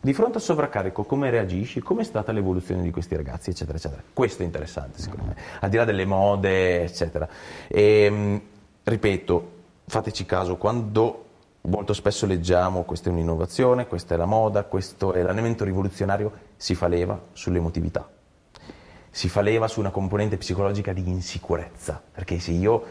[0.00, 1.80] di fronte al sovraccarico come reagisci?
[1.80, 4.02] Come è stata l'evoluzione di questi ragazzi, eccetera, eccetera.
[4.12, 7.28] Questo è interessante secondo me, al di là delle mode, eccetera.
[7.68, 8.40] E, ehm,
[8.82, 9.50] ripeto,
[9.86, 11.24] fateci caso, quando
[11.62, 16.74] molto spesso leggiamo questa è un'innovazione, questa è la moda, questo è l'elemento rivoluzionario, si
[16.74, 18.13] fa leva sull'emotività
[19.14, 22.84] si fa leva su una componente psicologica di insicurezza, perché se io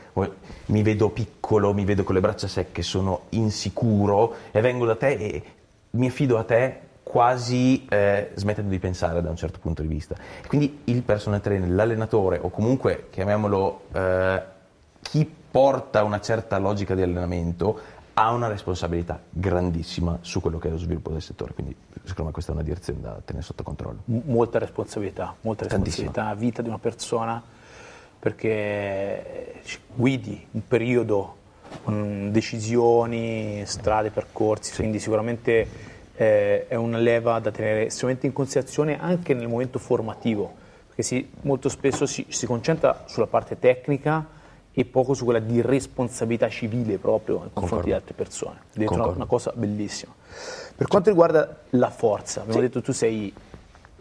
[0.67, 5.11] mi vedo piccolo, mi vedo con le braccia secche, sono insicuro e vengo da te
[5.11, 5.43] e
[5.91, 10.15] mi affido a te quasi eh, smettendo di pensare da un certo punto di vista.
[10.47, 14.41] Quindi il personal trainer, l'allenatore o comunque chiamiamolo eh,
[15.01, 17.77] chi porta una certa logica di allenamento
[18.15, 22.31] ha una responsabilità grandissima su quello che è lo sviluppo del settore, quindi secondo me
[22.31, 24.01] questa è una direzione da tenere sotto controllo.
[24.05, 27.41] M- molta responsabilità, molta responsabilità a vita di una persona
[28.19, 29.61] perché
[29.93, 31.35] guidi un periodo,
[31.85, 34.79] um, decisioni, strade, percorsi, sì.
[34.79, 35.67] quindi sicuramente
[36.15, 40.53] eh, è una leva da tenere estremamente in considerazione anche nel momento formativo,
[40.87, 44.25] perché si, molto spesso si, si concentra sulla parte tecnica,
[44.73, 48.61] e poco su quella di responsabilità civile proprio nei confronti di altre persone.
[48.73, 50.13] È una, una cosa bellissima.
[50.75, 52.65] Per quanto riguarda la forza, abbiamo sì.
[52.65, 53.33] detto tu sei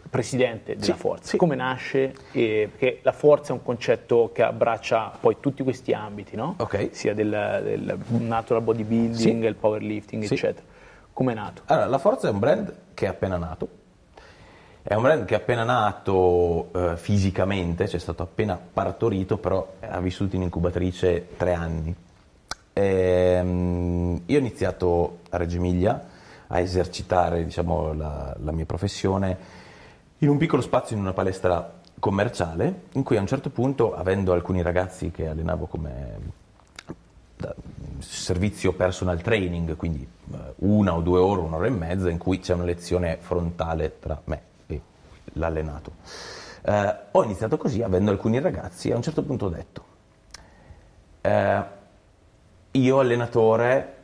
[0.09, 1.37] presidente della sì, forza, sì.
[1.37, 2.13] come nasce?
[2.31, 6.55] E, perché la forza è un concetto che abbraccia poi tutti questi ambiti, no?
[6.57, 6.89] okay.
[6.91, 7.29] sia del,
[7.63, 9.29] del, natural bodybuilding, sì.
[9.29, 10.65] il powerlifting, eccetera.
[11.13, 11.61] Come è nato?
[11.65, 13.67] Allora, la forza è un brand che è appena nato,
[14.85, 19.75] è un brand che è appena nato eh, fisicamente, cioè è stato appena partorito, però
[19.79, 21.95] ha vissuto in incubatrice tre anni.
[22.73, 26.05] E, ehm, io ho iniziato a Reggio Emilia
[26.47, 29.37] a esercitare diciamo, la, la mia professione
[30.17, 34.33] in un piccolo spazio in una palestra commerciale, in cui a un certo punto, avendo
[34.33, 36.41] alcuni ragazzi che allenavo come
[37.99, 42.53] servizio personal training, quindi eh, una o due ore, un'ora e mezza, in cui c'è
[42.53, 44.51] una lezione frontale tra me
[45.33, 45.91] l'allenato.
[46.61, 49.83] Eh, ho iniziato così, avendo alcuni ragazzi, e a un certo punto ho detto,
[51.21, 51.63] eh,
[52.71, 53.95] io allenatore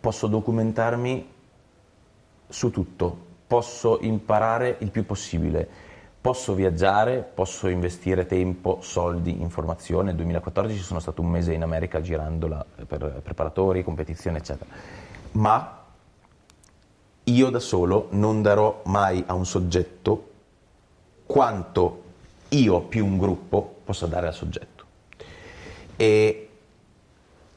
[0.00, 1.32] posso documentarmi
[2.48, 5.68] su tutto, posso imparare il più possibile,
[6.20, 10.04] posso viaggiare, posso investire tempo, soldi, informazione.
[10.04, 14.70] Nel 2014 sono stato un mese in America girandola per preparatori, competizioni, eccetera.
[15.32, 15.79] Ma
[17.30, 20.28] io da solo non darò mai a un soggetto
[21.26, 22.02] quanto
[22.48, 24.84] io più un gruppo possa dare al soggetto.
[25.96, 26.48] E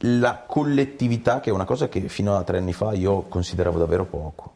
[0.05, 4.05] la collettività, che è una cosa che fino a tre anni fa io consideravo davvero
[4.05, 4.53] poco,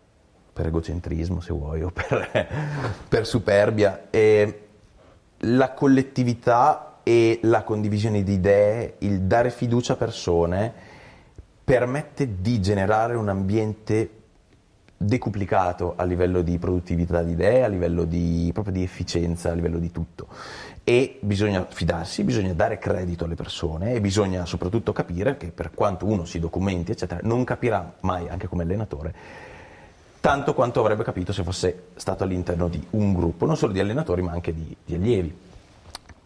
[0.54, 2.48] per egocentrismo se vuoi, o per,
[3.08, 4.68] per superbia, e
[5.42, 10.74] la collettività e la condivisione di idee, il dare fiducia a persone,
[11.64, 14.17] permette di generare un ambiente
[14.98, 19.78] decuplicato a livello di produttività di idee, a livello di, proprio di efficienza, a livello
[19.78, 20.28] di tutto.
[20.84, 26.06] E bisogna fidarsi, bisogna dare credito alle persone e bisogna soprattutto capire che per quanto
[26.06, 29.14] uno si documenti, eccetera, non capirà mai, anche come allenatore,
[30.22, 34.22] tanto quanto avrebbe capito se fosse stato all'interno di un gruppo, non solo di allenatori
[34.22, 35.46] ma anche di, di allievi.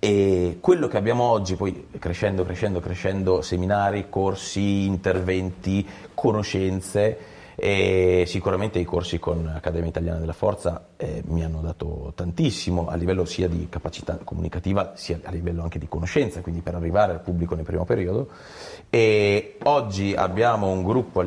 [0.03, 8.79] E quello che abbiamo oggi, poi crescendo, crescendo, crescendo, seminari, corsi, interventi, conoscenze, e sicuramente
[8.79, 13.47] i corsi con Accademia Italiana della Forza eh, mi hanno dato tantissimo a livello sia
[13.47, 17.65] di capacità comunicativa sia a livello anche di conoscenza, quindi per arrivare al pubblico nel
[17.65, 18.29] primo periodo.
[18.89, 21.19] E oggi abbiamo un gruppo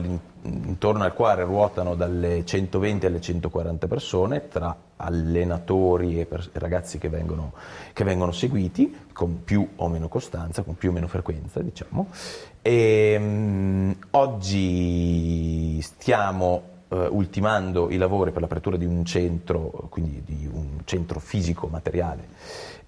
[0.45, 7.09] intorno al quale ruotano dalle 120 alle 140 persone tra allenatori e per- ragazzi che
[7.09, 7.53] vengono,
[7.93, 12.09] che vengono seguiti con più o meno costanza, con più o meno frequenza, diciamo,
[12.63, 20.49] e, um, oggi stiamo uh, ultimando i lavori per l'apertura di un centro, quindi di
[20.51, 22.29] un centro fisico materiale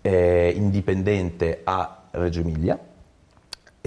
[0.06, 2.78] eh, indipendente a Reggio Emilia,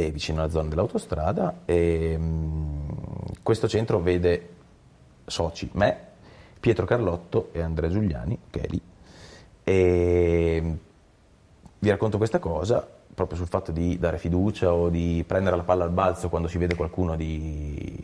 [0.06, 1.62] eh, vicino alla zona dell'autostrada.
[1.66, 2.86] E, um,
[3.44, 4.50] questo centro vede
[5.26, 5.98] soci me,
[6.60, 8.82] Pietro Carlotto e Andrea Giuliani, che è lì.
[9.64, 10.78] E
[11.80, 15.84] vi racconto questa cosa proprio sul fatto di dare fiducia o di prendere la palla
[15.84, 18.00] al balzo quando si vede qualcuno di,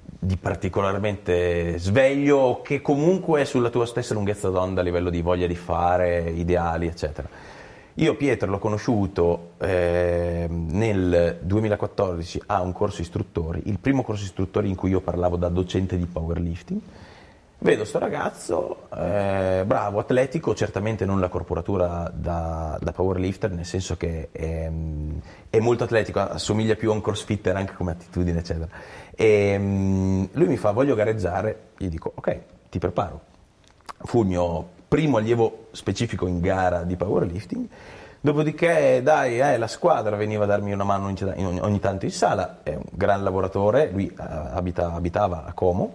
[0.00, 5.20] di particolarmente sveglio o che comunque è sulla tua stessa lunghezza d'onda a livello di
[5.20, 7.28] voglia di fare, ideali, eccetera.
[7.94, 14.68] Io Pietro l'ho conosciuto eh, nel 2014 a un corso istruttori, il primo corso istruttori
[14.68, 16.80] in cui io parlavo da docente di powerlifting
[17.64, 23.96] Vedo sto ragazzo, eh, bravo, atletico, certamente non la corporatura da, da powerlifter, nel senso
[23.96, 24.70] che è,
[25.48, 28.68] è, molto atletico, assomiglia più a un crossfitter anche come attitudine, eccetera.
[29.14, 33.22] E mm, lui mi fa, voglio gareggiare, gli dico, ok, ti preparo.
[33.96, 37.66] Fu il mio primo allievo specifico in gara di powerlifting.
[38.20, 42.58] Dopodiché, dai, eh, la squadra veniva a darmi una mano ogni, ogni tanto in sala,
[42.62, 45.94] è un gran lavoratore, lui uh, abita, abitava a Como,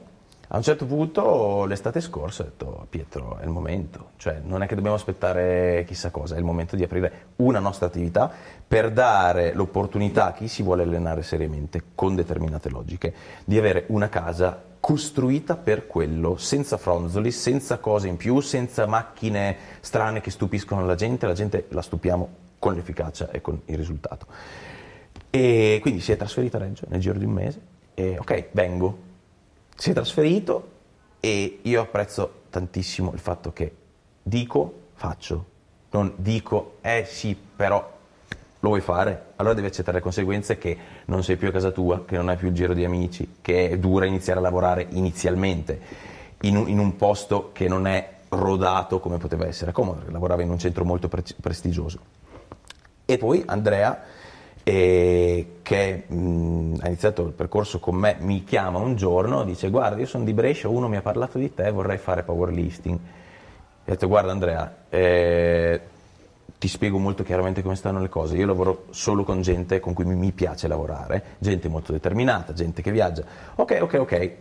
[0.50, 4.68] a un certo punto, l'estate scorsa, ho detto Pietro, è il momento, cioè non è
[4.68, 8.30] che dobbiamo aspettare chissà cosa, è il momento di aprire una nostra attività
[8.68, 13.14] per dare l'opportunità a chi si vuole allenare seriamente, con determinate logiche,
[13.46, 19.58] di avere una casa costruita per quello, senza fronzoli, senza cose in più, senza macchine
[19.82, 24.26] strane che stupiscono la gente, la gente la stupiamo con l'efficacia e con il risultato.
[25.30, 27.62] E quindi si è trasferita a Reggio nel giro di un mese
[27.94, 28.98] e ok, vengo,
[29.76, 30.72] si è trasferito
[31.20, 33.76] e io apprezzo tantissimo il fatto che
[34.24, 35.46] dico, faccio,
[35.92, 37.98] non dico, eh sì, però
[38.62, 42.04] lo vuoi fare, allora devi accettare le conseguenze che non sei più a casa tua,
[42.06, 45.80] che non hai più il giro di amici, che è dura iniziare a lavorare inizialmente
[46.42, 50.50] in un, in un posto che non è rodato come poteva essere comodo, lavorava in
[50.50, 52.00] un centro molto pre- prestigioso.
[53.06, 54.04] E poi Andrea
[54.62, 60.00] e che mh, ha iniziato il percorso con me, mi chiama un giorno, dice guarda
[60.00, 62.98] io sono di Brescia, uno mi ha parlato di te, vorrei fare powerlifting.
[62.98, 65.82] E ho detto guarda Andrea, eh,
[66.60, 70.04] ti spiego molto chiaramente come stanno le cose, io lavoro solo con gente con cui
[70.04, 73.24] mi, piace lavorare, gente molto determinata, gente che viaggia.
[73.56, 74.32] Ok, ok, ok,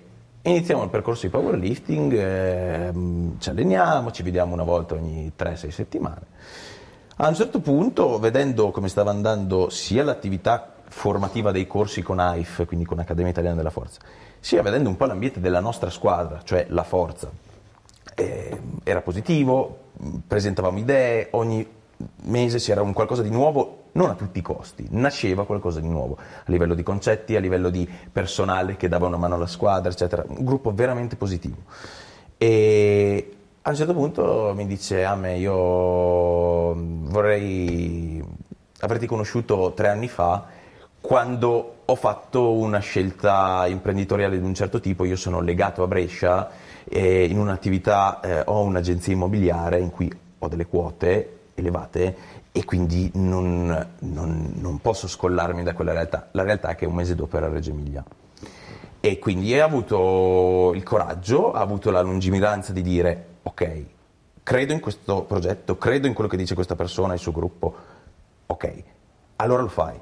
[0.43, 2.93] iniziamo il percorso di powerlifting, eh,
[3.39, 6.23] ci alleniamo, ci vediamo una volta ogni 3-6 settimane.
[7.19, 12.67] A un certo punto, vedendo come stava andando sia l'attività formativa dei corsi con AIF,
[12.67, 14.01] quindi con Accademia Italiana della Forza,
[14.41, 17.31] sia vedendo un po' l'ambiente della nostra squadra, cioè la Forza,
[18.17, 19.79] eh, era positivo,
[20.27, 21.77] presentavamo idee, ogni
[22.25, 26.17] mese c'era un qualcosa di nuovo, non a tutti i costi, nasceva qualcosa di nuovo,
[26.19, 30.25] a livello di concetti, a livello di personale che dava una mano alla squadra, eccetera,
[30.27, 31.57] un gruppo veramente positivo.
[32.37, 33.33] E
[33.63, 36.75] a un certo punto mi dice, a me io
[37.11, 38.23] vorrei
[38.81, 40.47] averti conosciuto tre anni fa
[41.01, 46.51] quando ho fatto una scelta imprenditoriale di un certo tipo, io sono legato a Brescia
[46.85, 52.17] e in un'attività eh, ho un'agenzia immobiliare in cui ho delle quote elevate
[52.53, 56.29] e quindi non, non, non posso scollarmi da quella realtà.
[56.33, 58.05] La realtà è che un mese dopo era Reggio Emilia.
[59.01, 63.85] E quindi ha avuto il coraggio, ha avuto la lungimiranza di dire ok,
[64.43, 67.75] credo in questo progetto, credo in quello che dice questa persona, il suo gruppo,
[68.47, 68.83] ok,
[69.37, 69.99] allora lo fai.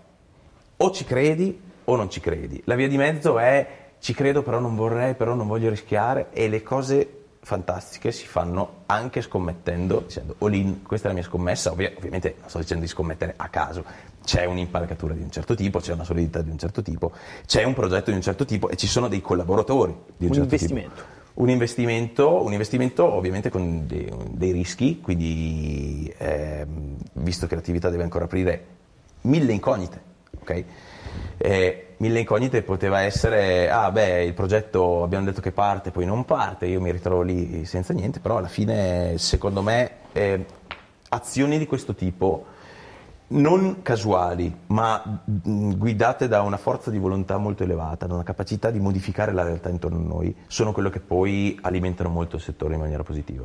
[0.79, 2.63] O ci credi o non ci credi.
[2.65, 6.49] La via di mezzo è ci credo però non vorrei, però non voglio rischiare e
[6.49, 7.16] le cose
[7.47, 12.35] fantastiche si fanno anche scommettendo, dicendo all in, questa è la mia scommessa, Ovvi- ovviamente
[12.41, 13.85] non sto dicendo di scommettere a caso,
[14.25, 17.13] c'è un'impalcatura di un certo tipo, c'è una solidità di un certo tipo,
[17.47, 20.35] c'è un progetto di un certo tipo e ci sono dei collaboratori di un, un
[20.35, 20.95] certo investimento.
[20.95, 27.91] tipo un investimento, un investimento ovviamente con dei, dei rischi, quindi ehm, visto che l'attività
[27.91, 28.67] deve ancora aprire
[29.21, 30.03] mille incognite,
[30.41, 30.65] ok?
[31.39, 36.25] Eh, mille incognite poteva essere, ah beh, il progetto abbiamo detto che parte, poi non
[36.25, 40.45] parte, io mi ritrovo lì senza niente, però alla fine, secondo me, eh,
[41.09, 42.47] azioni di questo tipo
[43.29, 48.79] non casuali, ma guidate da una forza di volontà molto elevata, da una capacità di
[48.79, 52.81] modificare la realtà intorno a noi, sono quello che poi alimentano molto il settore in
[52.81, 53.43] maniera positiva.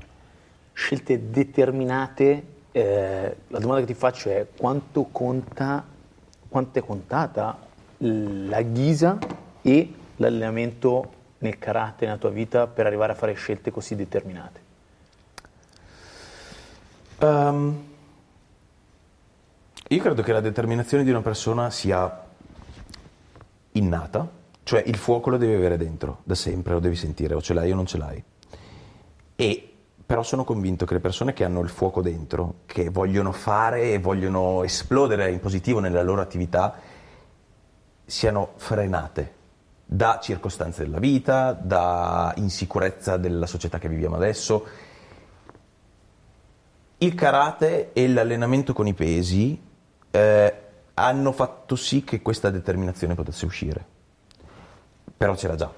[0.74, 5.84] Scelte determinate, eh, la domanda che ti faccio è quanto conta,
[6.52, 7.58] quanto è contata
[8.00, 9.18] la ghisa
[9.62, 14.60] e l'allenamento nel carattere, nella tua vita per arrivare a fare scelte così determinate?
[17.20, 17.84] Um,
[19.88, 22.22] io credo che la determinazione di una persona sia
[23.72, 24.30] innata,
[24.64, 27.72] cioè il fuoco lo devi avere dentro, da sempre, lo devi sentire, o ce l'hai
[27.72, 28.22] o non ce l'hai.
[29.38, 29.71] E
[30.12, 33.98] però sono convinto che le persone che hanno il fuoco dentro, che vogliono fare e
[33.98, 36.76] vogliono esplodere in positivo nella loro attività,
[38.04, 39.36] siano frenate
[39.86, 44.66] da circostanze della vita, da insicurezza della società che viviamo adesso.
[46.98, 49.58] Il karate e l'allenamento con i pesi
[50.12, 50.56] eh,
[50.94, 53.86] hanno fatto sì che questa determinazione potesse uscire.
[55.16, 55.72] Però c'era già.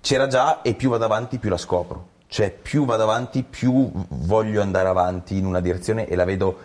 [0.00, 2.11] C'era già e più vado avanti più la scopro.
[2.32, 6.56] Cioè più vado avanti più voglio andare avanti in una direzione e la vedo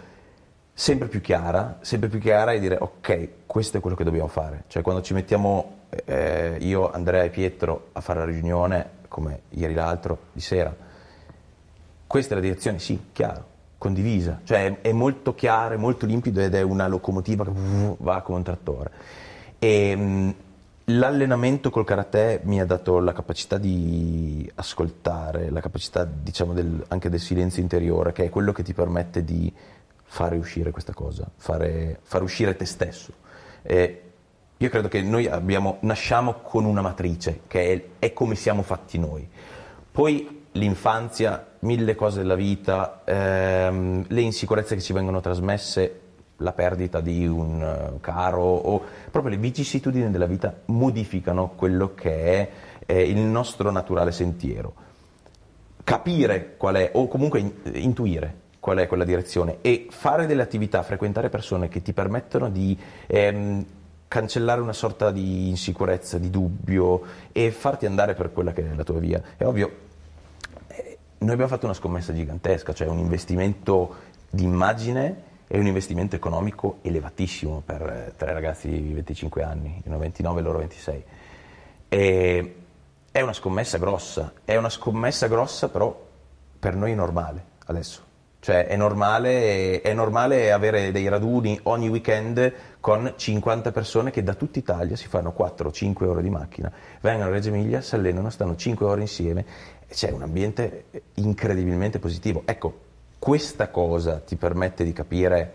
[0.73, 4.63] sempre più chiara, sempre più chiara e dire ok, questo è quello che dobbiamo fare.
[4.67, 9.73] Cioè quando ci mettiamo eh, io, Andrea e Pietro a fare la riunione, come ieri
[9.73, 10.73] l'altro, di sera,
[12.07, 16.55] questa è la direzione, sì, chiaro condivisa, cioè è, molto chiaro, è molto limpido ed
[16.55, 17.51] è una locomotiva che
[17.97, 18.91] va come un trattore.
[19.59, 20.35] E, mh,
[20.89, 27.09] l'allenamento col karate mi ha dato la capacità di ascoltare, la capacità diciamo del, anche
[27.09, 29.53] del silenzio interiore, che è quello che ti permette di
[30.03, 33.11] fare uscire questa cosa, fare, far uscire te stesso.
[33.63, 34.01] E
[34.55, 38.97] io credo che noi abbiamo, nasciamo con una matrice, che è, è come siamo fatti
[38.97, 39.27] noi.
[39.91, 46.01] Poi l'infanzia, mille cose della vita, ehm, le insicurezze che ci vengono trasmesse,
[46.37, 52.23] la perdita di un uh, caro o proprio le vicissitudini della vita modificano quello che
[52.23, 52.49] è
[52.85, 54.85] eh, il nostro naturale sentiero.
[55.83, 60.83] Capire qual è, o comunque in, intuire qual è quella direzione e fare delle attività,
[60.83, 62.77] frequentare persone che ti permettono di
[63.07, 63.65] ehm,
[64.07, 68.83] cancellare una sorta di insicurezza, di dubbio e farti andare per quella che è la
[68.83, 69.21] tua via.
[69.37, 69.85] È ovvio,
[71.19, 73.95] noi abbiamo fatto una scommessa gigantesca, cioè un investimento
[74.29, 79.97] di immagine e un investimento economico elevatissimo per eh, tre ragazzi di 25 anni, io
[79.97, 81.03] 29 e loro 26.
[81.89, 82.55] E
[83.11, 86.05] è una scommessa grossa, è una scommessa grossa però
[86.59, 88.05] per noi è normale adesso.
[88.39, 94.35] Cioè è normale, è normale avere dei raduni ogni weekend con 50 persone che da
[94.35, 96.71] tutta Italia si fanno 4-5 ore di macchina,
[97.01, 99.45] vengono a Reggio Emilia, si allenano, stanno 5 ore insieme
[99.89, 100.85] c'è un ambiente
[101.15, 102.43] incredibilmente positivo.
[102.45, 102.85] Ecco,
[103.19, 105.53] questa cosa ti permette di capire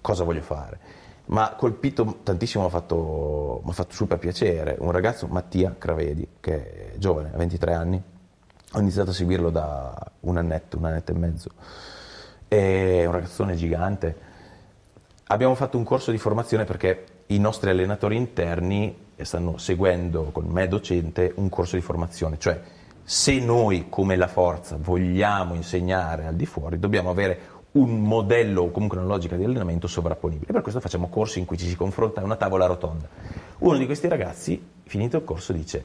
[0.00, 0.96] cosa voglio fare.
[1.26, 6.98] Ma colpito tantissimo, mi ha fatto, fatto, super piacere, un ragazzo, Mattia Cravedi, che è
[6.98, 8.02] giovane, ha 23 anni,
[8.72, 11.50] ho iniziato a seguirlo da un annetto, un annetto e mezzo,
[12.48, 14.26] è un ragazzone gigante.
[15.26, 20.66] Abbiamo fatto un corso di formazione perché i nostri allenatori interni stanno seguendo con me
[20.66, 22.58] docente un corso di formazione, cioè
[23.10, 27.40] se noi come la forza vogliamo insegnare al di fuori dobbiamo avere
[27.72, 30.52] un modello o comunque una logica di allenamento sovrapponibile.
[30.52, 33.08] Per questo facciamo corsi in cui ci si confronta a una tavola rotonda.
[33.60, 35.84] Uno di questi ragazzi, finito il corso, dice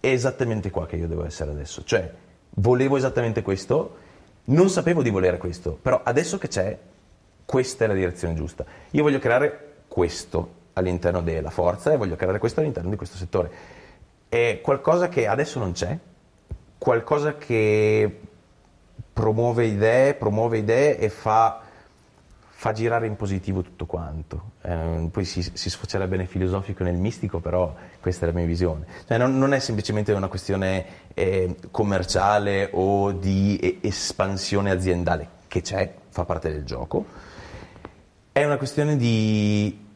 [0.00, 2.10] è esattamente qua che io devo essere adesso, cioè
[2.54, 3.96] volevo esattamente questo,
[4.44, 6.78] non sapevo di volere questo, però adesso che c'è,
[7.44, 8.64] questa è la direzione giusta.
[8.92, 13.76] Io voglio creare questo, all'interno della forza e voglio creare questo all'interno di questo settore.
[14.28, 15.96] È qualcosa che adesso non c'è,
[16.76, 18.20] qualcosa che
[19.12, 21.60] promuove idee, promuove idee e fa,
[22.48, 24.52] fa girare in positivo tutto quanto.
[24.62, 28.46] Eh, poi si, si, sfocerebbe nel filosofico e nel mistico, però questa è la mia
[28.46, 28.86] visione.
[29.06, 35.92] Cioè, non, non, è semplicemente una questione eh, commerciale o di espansione aziendale, che c'è,
[36.10, 37.06] fa parte del gioco.
[38.30, 39.86] È una questione di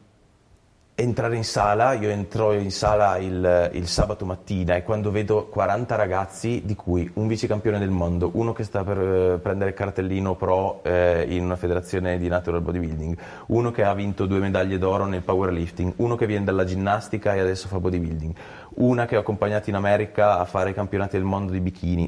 [0.95, 5.95] entrare in sala, io entro in sala il, il, sabato mattina e quando vedo 40
[5.95, 10.35] ragazzi, di cui un vicecampione del mondo, uno che sta per eh, prendere il cartellino
[10.35, 13.17] pro eh, in una federazione di natural bodybuilding,
[13.47, 17.39] uno che ha vinto due medaglie d'oro nel powerlifting, uno che viene dalla ginnastica e
[17.39, 18.35] adesso fa bodybuilding,
[18.75, 22.07] una che ho accompagnato in America a fare i campionati del mondo di bikini.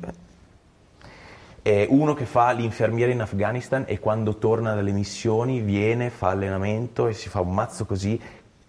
[1.88, 7.14] uno che fa l'infermiere in Afghanistan e quando torna dalle missioni viene, fa allenamento e
[7.14, 8.22] si fa un mazzo così,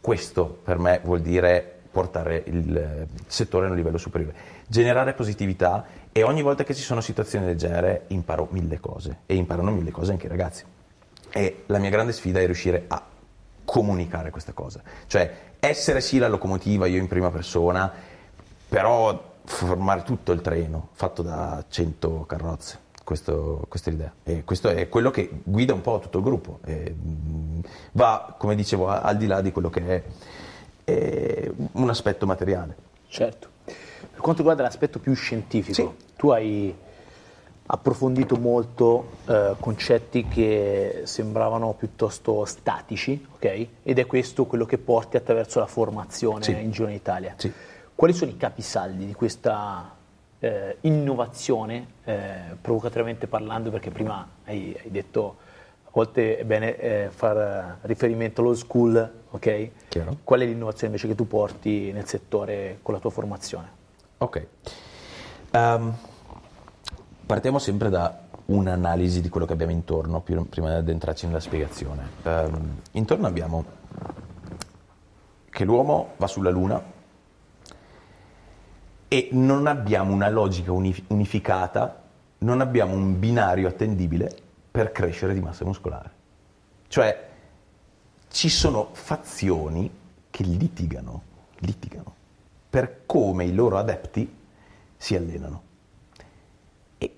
[0.06, 4.34] questo per me vuol dire portare il settore a un livello superiore,
[4.68, 9.34] generare positività e ogni volta che ci sono situazioni del genere imparo mille cose e
[9.34, 10.64] imparano mille cose anche i ragazzi.
[11.28, 13.02] E la mia grande sfida è riuscire a
[13.64, 17.92] comunicare questa cosa, cioè essere sì la locomotiva, io in prima persona,
[18.68, 22.78] però formare tutto il treno fatto da 100 carrozze.
[23.06, 26.58] Questo, questa è l'idea e questo è quello che guida un po' tutto il gruppo
[26.64, 26.92] e,
[27.92, 30.02] va, come dicevo, al di là di quello che è,
[30.82, 32.74] è un aspetto materiale.
[33.06, 33.48] Certo.
[33.64, 35.88] Per quanto riguarda l'aspetto più scientifico, Sì.
[36.16, 36.76] tu hai
[37.66, 43.66] approfondito molto eh, concetti che sembravano piuttosto statici, ok?
[43.84, 46.50] Ed è questo quello che porti attraverso la formazione Sì.
[46.60, 47.34] in giro in Italia.
[47.36, 47.52] Sì.
[47.94, 49.94] Quali sono i capisaldi di questa
[50.46, 55.36] eh, innovazione, eh, provocatoriamente parlando, perché prima hai, hai detto
[55.84, 59.70] a volte è bene eh, far riferimento allo school, ok?
[59.88, 60.16] Chiaro.
[60.22, 63.68] Qual è l'innovazione invece che tu porti nel settore con la tua formazione?
[64.18, 64.46] Ok.
[65.50, 65.94] Ehm,
[67.26, 72.08] partiamo sempre da un'analisi di quello che abbiamo intorno, prima di addentrarci nella spiegazione.
[72.22, 73.64] Ehm, intorno abbiamo
[75.50, 76.94] che l'uomo va sulla Luna
[79.08, 82.02] e non abbiamo una logica uni- unificata,
[82.38, 84.34] non abbiamo un binario attendibile
[84.70, 86.10] per crescere di massa muscolare.
[86.88, 87.28] Cioè,
[88.28, 89.90] ci sono fazioni
[90.30, 91.22] che litigano,
[91.58, 92.14] litigano
[92.68, 94.36] per come i loro adepti
[94.98, 95.62] si allenano.
[96.98, 97.16] E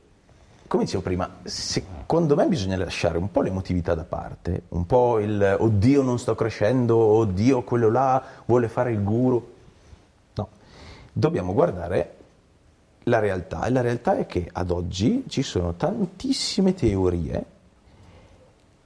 [0.69, 5.57] come dicevo prima, secondo me bisogna lasciare un po' l'emotività da parte, un po' il
[5.59, 9.57] oddio non sto crescendo, oddio quello là vuole fare il guru.
[11.19, 12.15] Dobbiamo guardare
[13.03, 13.65] la realtà.
[13.65, 17.45] E la realtà è che ad oggi ci sono tantissime teorie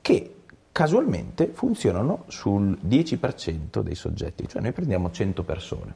[0.00, 0.36] che
[0.72, 5.94] casualmente funzionano sul 10% dei soggetti, cioè noi prendiamo 100 persone,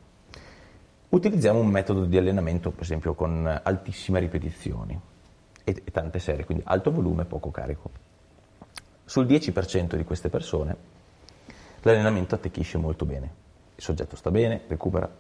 [1.09, 5.01] utilizziamo un metodo di allenamento per esempio con altissime ripetizioni
[5.65, 7.91] e, e tante serie, quindi alto volume, poco carico.
[9.07, 10.77] Sul 10% di queste persone
[11.81, 13.31] l'allenamento attecchisce molto bene,
[13.77, 15.11] il soggetto sta bene, recupera,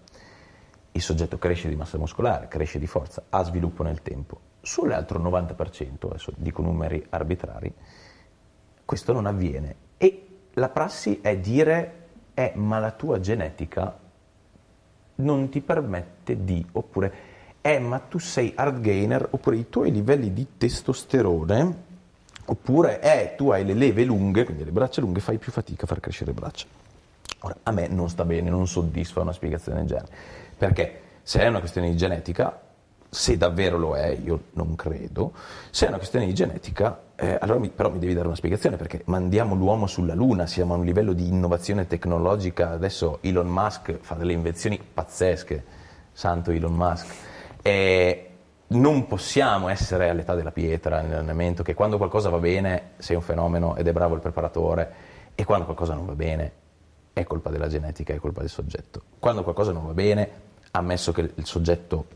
[0.97, 4.41] il soggetto cresce di massa muscolare, cresce di forza, ha sviluppo nel tempo.
[4.63, 7.73] Sull'altro 90%, adesso dico numeri arbitrari,
[8.85, 9.75] questo non avviene.
[9.99, 13.99] E la prassi è dire, eh, ma la tua genetica
[15.17, 17.15] non ti permette di, oppure,
[17.61, 21.85] eh, ma tu sei hard gainer, oppure i tuoi livelli di testosterone,
[22.47, 25.89] oppure, eh, tu hai le leve lunghe, quindi le braccia lunghe, fai più fatica a
[25.89, 26.67] far crescere le braccia.
[27.41, 30.09] Ora, a me non sta bene, non soddisfa una spiegazione del genere,
[30.57, 32.61] perché se è una questione di genetica,
[33.09, 35.33] se davvero lo è, io non credo,
[35.71, 38.77] se è una questione di genetica, eh, allora mi, però mi devi dare una spiegazione,
[38.77, 43.99] perché mandiamo l'uomo sulla Luna, siamo a un livello di innovazione tecnologica, adesso Elon Musk
[44.01, 45.65] fa delle invenzioni pazzesche,
[46.13, 47.15] santo Elon Musk,
[47.63, 48.31] e
[48.69, 53.77] non possiamo essere all'età della pietra nell'allenamento, che quando qualcosa va bene sei un fenomeno
[53.77, 54.93] ed è bravo il preparatore,
[55.35, 56.53] e quando qualcosa non va bene
[57.13, 59.01] è colpa della genetica, è colpa del soggetto.
[59.19, 60.45] Quando qualcosa non va bene,
[60.77, 62.07] ammesso che il soggetto,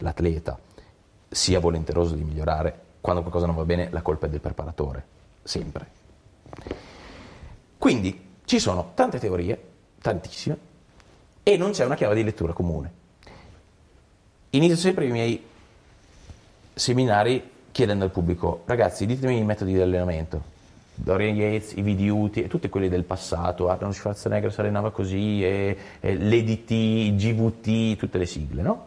[0.00, 0.58] l'atleta,
[1.28, 5.04] sia volenteroso di migliorare, quando qualcosa non va bene la colpa è del preparatore,
[5.42, 5.86] sempre.
[7.78, 9.62] Quindi ci sono tante teorie,
[10.00, 10.58] tantissime,
[11.42, 12.92] e non c'è una chiave di lettura comune.
[14.50, 15.44] Inizio sempre i miei
[16.74, 20.56] seminari chiedendo al pubblico, ragazzi, ditemi i metodi di allenamento.
[21.00, 25.76] Dorian Yates, i Vidiuti e tutti quelli del passato, Arnold Schwarzenegger si allenava così, e,
[26.00, 28.86] e l'EDT, GVT, tutte le sigle, no?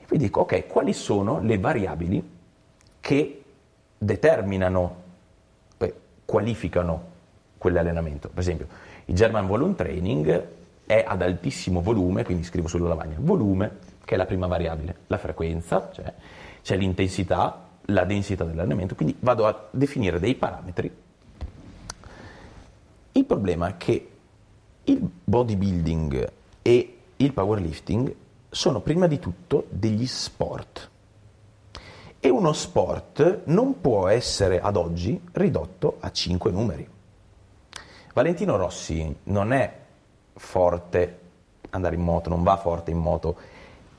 [0.00, 2.30] E poi dico, ok, quali sono le variabili
[3.00, 3.42] che
[3.98, 5.02] determinano,
[5.78, 5.94] eh,
[6.24, 7.04] qualificano
[7.58, 8.28] quell'allenamento?
[8.28, 8.68] Per esempio,
[9.06, 10.46] il German Volume Training
[10.86, 15.18] è ad altissimo volume, quindi scrivo sulla lavagna, volume, che è la prima variabile, la
[15.18, 16.12] frequenza, cioè
[16.62, 20.92] c'è l'intensità, la densità dell'allenamento, quindi vado a definire dei parametri.
[23.12, 24.10] Il problema è che
[24.84, 28.14] il bodybuilding e il powerlifting
[28.48, 30.88] sono prima di tutto degli sport.
[32.18, 36.88] E uno sport non può essere ad oggi ridotto a cinque numeri.
[38.12, 39.78] Valentino Rossi non è
[40.34, 41.18] forte
[41.70, 43.36] andare in moto, non va forte in moto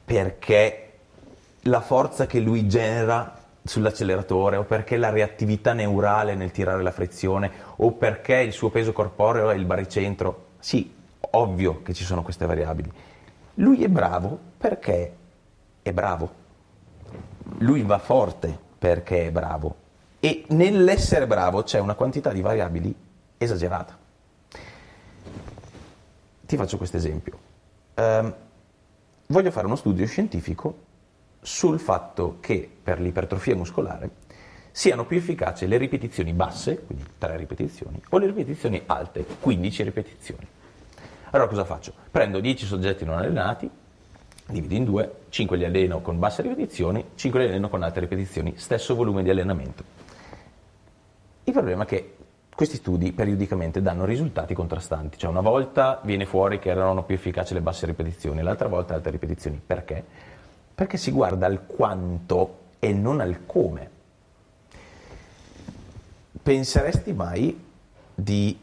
[0.04, 0.92] perché
[1.62, 7.52] la forza che lui genera sull'acceleratore o perché la reattività neurale nel tirare la frizione
[7.78, 10.48] o perché il suo peso corporeo è il baricentro.
[10.60, 10.94] Sì,
[11.32, 12.92] ovvio che ci sono queste variabili.
[13.56, 15.16] Lui è bravo perché
[15.82, 16.40] è bravo.
[17.60, 19.76] Lui va forte perché è bravo.
[20.20, 22.96] E nell'essere bravo c'è una quantità di variabili
[23.38, 23.98] esagerata.
[26.46, 27.40] Ti faccio questo esempio.
[27.96, 28.34] Um,
[29.28, 30.90] voglio fare uno studio scientifico
[31.42, 34.10] sul fatto che per l'ipertrofia muscolare
[34.72, 40.48] siano più efficaci le ripetizioni basse, quindi 3 ripetizioni, o le ripetizioni alte, 15 ripetizioni.
[41.32, 41.94] Allora cosa faccio?
[42.10, 43.70] Prendo 10 soggetti non allenati,
[44.48, 48.54] divido in due, 5 li alleno con basse ripetizioni, 5 li alleno con alte ripetizioni,
[48.58, 49.84] stesso volume di allenamento.
[51.44, 52.16] Il problema è che
[52.54, 57.54] questi studi periodicamente danno risultati contrastanti, cioè una volta viene fuori che erano più efficaci
[57.54, 59.60] le basse ripetizioni, l'altra volta le alte ripetizioni.
[59.66, 60.06] Perché?
[60.82, 63.90] Perché si guarda al quanto e non al come.
[66.42, 67.64] Penseresti mai
[68.16, 68.60] di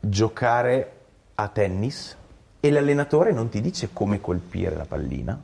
[0.00, 0.92] giocare
[1.36, 2.16] a tennis
[2.58, 5.40] e l'allenatore non ti dice come colpire la pallina?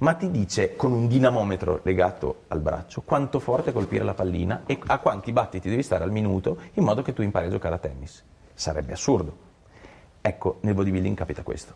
[0.00, 4.78] ma ti dice con un dinamometro legato al braccio quanto forte colpire la pallina e
[4.86, 7.78] a quanti battiti devi stare al minuto in modo che tu impari a giocare a
[7.78, 8.22] tennis.
[8.52, 9.36] Sarebbe assurdo.
[10.20, 11.74] Ecco, nel bodybuilding capita questo,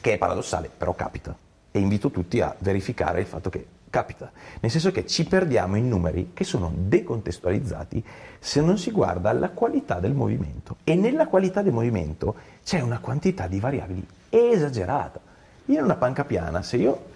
[0.00, 1.46] che è paradossale, però capita.
[1.70, 5.88] E invito tutti a verificare il fatto che capita, nel senso che ci perdiamo in
[5.88, 8.04] numeri che sono decontestualizzati
[8.38, 10.76] se non si guarda alla qualità del movimento.
[10.84, 15.20] E nella qualità del movimento c'è una quantità di variabili esagerata.
[15.66, 17.06] In una panca piana, se io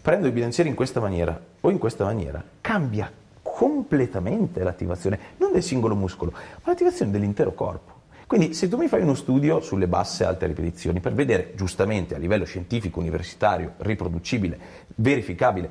[0.00, 3.10] prendo i bilancieri in questa maniera o in questa maniera, cambia
[3.42, 7.91] completamente l'attivazione, non del singolo muscolo, ma l'attivazione dell'intero corpo.
[8.32, 12.14] Quindi se tu mi fai uno studio sulle basse e alte ripetizioni per vedere giustamente
[12.14, 14.58] a livello scientifico, universitario, riproducibile,
[14.94, 15.68] verificabile,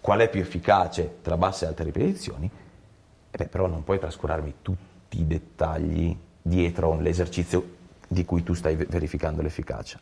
[0.00, 2.48] qual è più efficace tra basse e alte ripetizioni,
[3.28, 7.74] eh beh, però non puoi trascurarmi tutti i dettagli dietro l'esercizio
[8.06, 9.98] di cui tu stai verificando l'efficacia.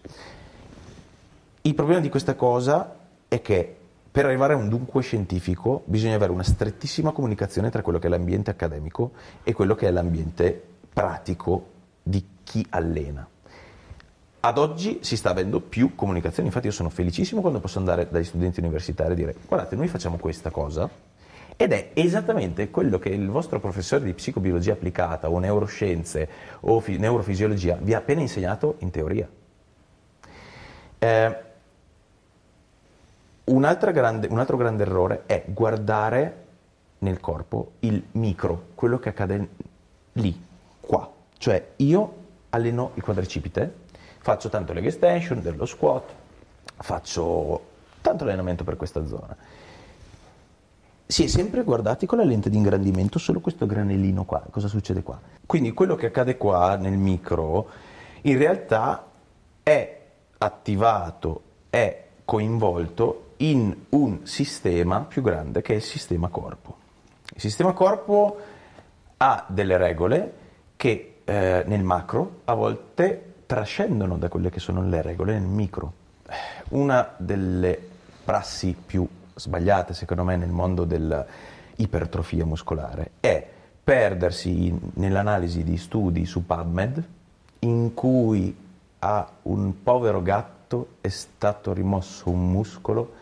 [1.62, 2.96] Il problema di questa cosa
[3.26, 3.76] è che
[4.10, 8.10] per arrivare a un dunque scientifico bisogna avere una strettissima comunicazione tra quello che è
[8.10, 11.72] l'ambiente accademico e quello che è l'ambiente pratico
[12.04, 13.26] di chi allena.
[14.40, 18.24] Ad oggi si sta avendo più comunicazione, infatti io sono felicissimo quando posso andare dagli
[18.24, 20.88] studenti universitari e dire guardate noi facciamo questa cosa
[21.56, 26.28] ed è esattamente quello che il vostro professore di psicobiologia applicata o neuroscienze
[26.60, 29.26] o fi- neurofisiologia vi ha appena insegnato in teoria.
[30.98, 31.38] Eh,
[33.92, 36.42] grande, un altro grande errore è guardare
[36.98, 39.48] nel corpo il micro, quello che accade
[40.12, 40.38] lì,
[40.80, 41.13] qua.
[41.44, 42.14] Cioè io
[42.48, 43.70] alleno il quadricipite,
[44.20, 46.10] faccio tanto leg extension, dello squat,
[46.76, 47.66] faccio
[48.00, 49.36] tanto allenamento per questa zona.
[51.04, 55.02] Si è sempre guardati con la lente di ingrandimento solo questo granellino qua, cosa succede
[55.02, 55.20] qua?
[55.44, 57.68] Quindi quello che accade qua nel micro
[58.22, 59.04] in realtà
[59.62, 60.00] è
[60.38, 66.78] attivato, è coinvolto in un sistema più grande che è il sistema corpo.
[67.34, 68.38] Il sistema corpo
[69.18, 70.32] ha delle regole
[70.76, 75.92] che eh, nel macro a volte trascendono da quelle che sono le regole nel micro.
[76.70, 77.78] Una delle
[78.24, 83.46] prassi più sbagliate secondo me nel mondo dell'ipertrofia muscolare è
[83.82, 87.04] perdersi in, nell'analisi di studi su PubMed
[87.60, 88.56] in cui
[89.00, 93.14] a un povero gatto è stato rimosso un muscolo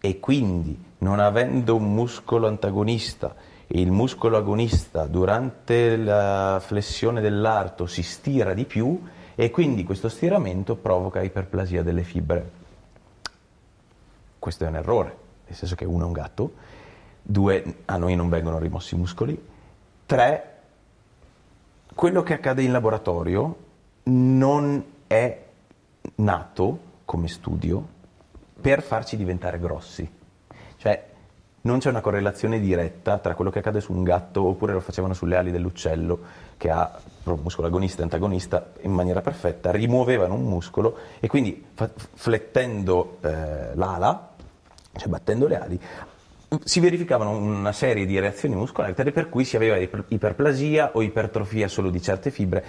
[0.00, 3.34] e quindi non avendo un muscolo antagonista
[3.68, 9.02] il muscolo agonista durante la flessione dell'arto si stira di più
[9.34, 12.50] e quindi questo stiramento provoca iperplasia delle fibre.
[14.38, 16.52] Questo è un errore, nel senso che uno è un gatto,
[17.22, 19.46] due, a noi non vengono rimossi i muscoli,
[20.06, 20.52] tre,
[21.94, 23.56] quello che accade in laboratorio
[24.04, 25.44] non è
[26.16, 27.94] nato come studio
[28.60, 30.08] per farci diventare grossi.
[30.76, 31.14] Cioè,
[31.66, 35.14] non c'è una correlazione diretta tra quello che accade su un gatto oppure lo facevano
[35.14, 40.96] sulle ali dell'uccello che ha muscolo agonista e antagonista in maniera perfetta, rimuovevano un muscolo
[41.18, 41.66] e quindi
[42.14, 44.30] flettendo eh, l'ala,
[44.96, 45.80] cioè battendo le ali,
[46.62, 51.90] si verificavano una serie di reazioni muscolari per cui si aveva iperplasia o ipertrofia solo
[51.90, 52.64] di certe fibre.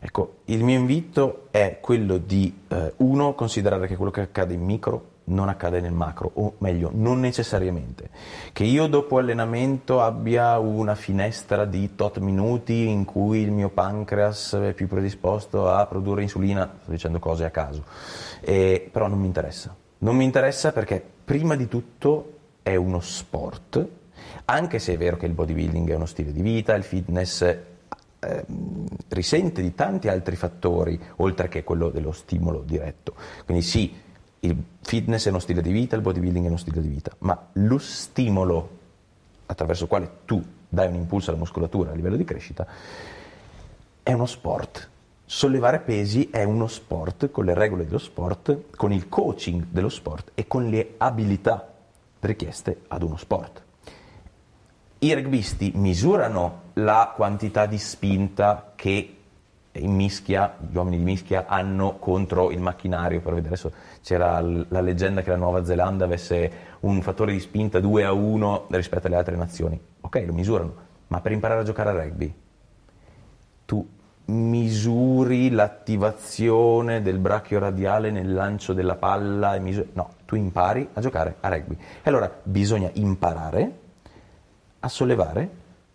[0.00, 4.62] Ecco, il mio invito è quello di, eh, uno, considerare che quello che accade in
[4.62, 8.10] micro non accade nel macro, o meglio, non necessariamente.
[8.52, 14.58] Che io dopo allenamento abbia una finestra di tot minuti in cui il mio pancreas
[14.60, 17.84] è più predisposto a produrre insulina, sto dicendo cose a caso,
[18.40, 19.74] e, però non mi interessa.
[19.98, 23.86] Non mi interessa perché prima di tutto è uno sport,
[24.44, 27.42] anche se è vero che il bodybuilding è uno stile di vita, il fitness
[28.20, 28.44] eh,
[29.08, 33.14] risente di tanti altri fattori, oltre che quello dello stimolo diretto.
[33.44, 33.94] Quindi sì,
[34.40, 37.48] il fitness è uno stile di vita, il bodybuilding è uno stile di vita, ma
[37.54, 38.76] lo stimolo
[39.46, 42.66] attraverso il quale tu dai un impulso alla muscolatura a livello di crescita,
[44.02, 44.88] è uno sport.
[45.24, 50.30] Sollevare pesi è uno sport con le regole dello sport, con il coaching dello sport
[50.34, 51.74] e con le abilità
[52.20, 53.62] richieste ad uno sport.
[55.00, 59.16] I rugbyisti misurano la quantità di spinta che
[59.72, 63.72] in mischia, gli uomini di mischia hanno contro il macchinario, per vedere adesso
[64.08, 66.50] c'era la leggenda che la Nuova Zelanda avesse
[66.80, 69.78] un fattore di spinta 2 a 1 rispetto alle altre nazioni.
[70.00, 70.74] Ok, lo misurano,
[71.08, 72.34] ma per imparare a giocare a rugby
[73.66, 73.86] tu
[74.24, 79.90] misuri l'attivazione del brachio radiale nel lancio della palla, misuri...
[79.92, 81.74] no, tu impari a giocare a rugby.
[81.74, 83.72] E allora bisogna imparare
[84.80, 85.50] a sollevare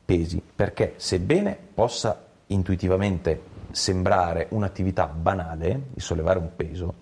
[0.05, 3.41] pesi, perché sebbene possa intuitivamente
[3.71, 6.93] sembrare un'attività banale, il sollevare un peso,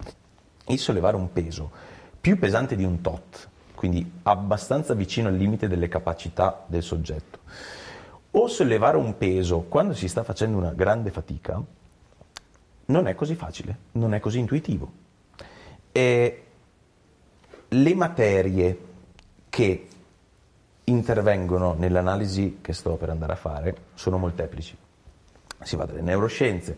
[0.71, 1.69] il sollevare un peso
[2.19, 7.39] più pesante di un tot, quindi abbastanza vicino al limite delle capacità del soggetto,
[8.31, 11.61] o sollevare un peso quando si sta facendo una grande fatica,
[12.85, 14.91] non è così facile, non è così intuitivo.
[15.91, 16.43] E
[17.67, 18.79] le materie
[19.49, 19.87] che
[20.85, 24.77] intervengono nell'analisi che sto per andare a fare sono molteplici
[25.63, 26.77] si va dalle neuroscienze,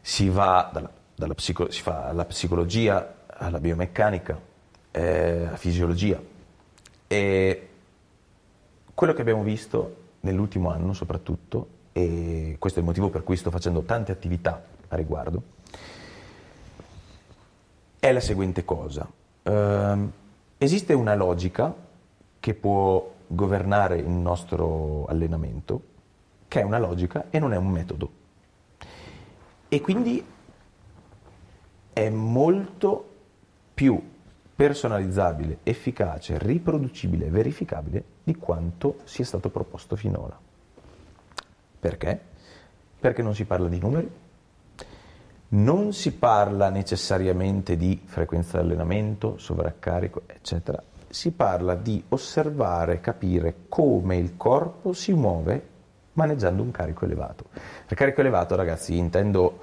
[0.00, 0.90] si va dalla,
[1.34, 4.40] psico, si fa alla psicologia, alla biomeccanica,
[4.90, 6.20] eh, alla fisiologia.
[7.06, 7.68] E
[8.94, 13.50] quello che abbiamo visto nell'ultimo anno soprattutto, e questo è il motivo per cui sto
[13.50, 15.42] facendo tante attività a riguardo,
[17.98, 19.10] è la seguente cosa.
[19.42, 20.10] Uh,
[20.58, 21.74] esiste una logica
[22.38, 25.82] che può governare il nostro allenamento
[26.48, 28.10] che è una logica e non è un metodo.
[29.68, 30.24] E quindi
[31.98, 33.06] è molto
[33.74, 34.00] più
[34.54, 40.38] personalizzabile, efficace, riproducibile verificabile di quanto sia stato proposto finora.
[41.80, 42.20] Perché?
[43.00, 44.10] Perché non si parla di numeri,
[45.48, 50.80] non si parla necessariamente di frequenza di allenamento, sovraccarico, eccetera.
[51.08, 55.66] Si parla di osservare, capire come il corpo si muove
[56.12, 57.46] maneggiando un carico elevato.
[57.86, 59.60] Per carico elevato, ragazzi, intendo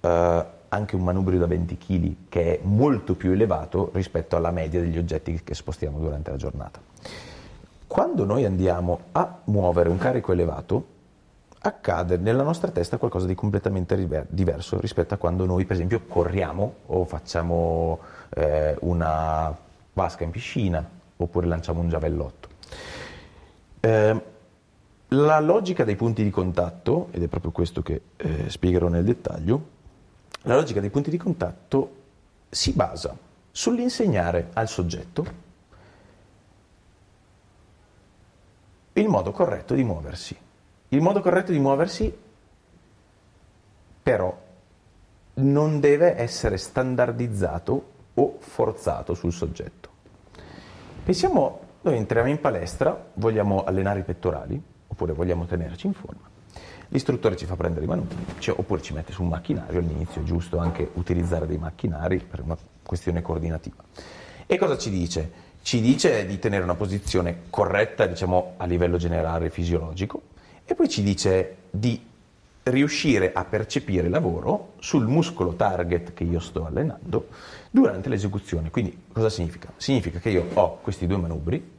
[0.00, 4.80] eh, anche un manubrio da 20 kg che è molto più elevato rispetto alla media
[4.80, 6.80] degli oggetti che spostiamo durante la giornata.
[7.86, 10.96] Quando noi andiamo a muovere un carico elevato,
[11.60, 16.74] accade nella nostra testa qualcosa di completamente diverso rispetto a quando noi, per esempio, corriamo
[16.86, 17.98] o facciamo
[18.30, 19.56] eh, una
[19.92, 22.48] vasca in piscina oppure lanciamo un giavellotto.
[23.80, 24.22] Eh,
[25.08, 29.76] la logica dei punti di contatto, ed è proprio questo che eh, spiegherò nel dettaglio,
[30.42, 31.96] la logica dei punti di contatto
[32.48, 33.16] si basa
[33.50, 35.46] sull'insegnare al soggetto
[38.92, 40.36] il modo corretto di muoversi.
[40.88, 42.16] Il modo corretto di muoversi
[44.02, 44.46] però
[45.34, 49.88] non deve essere standardizzato o forzato sul soggetto.
[51.04, 56.27] Pensiamo, noi entriamo in palestra, vogliamo allenare i pettorali, oppure vogliamo tenerci in forma.
[56.90, 60.24] L'istruttore ci fa prendere i manubri, cioè, oppure ci mette su un macchinario, all'inizio è
[60.24, 63.84] giusto anche utilizzare dei macchinari per una questione coordinativa.
[64.46, 65.30] E cosa ci dice?
[65.60, 70.22] Ci dice di tenere una posizione corretta, diciamo, a livello generale fisiologico,
[70.64, 72.02] e poi ci dice di
[72.62, 77.28] riuscire a percepire lavoro sul muscolo target che io sto allenando
[77.70, 78.70] durante l'esecuzione.
[78.70, 79.72] Quindi cosa significa?
[79.76, 81.76] Significa che io ho questi due manubri,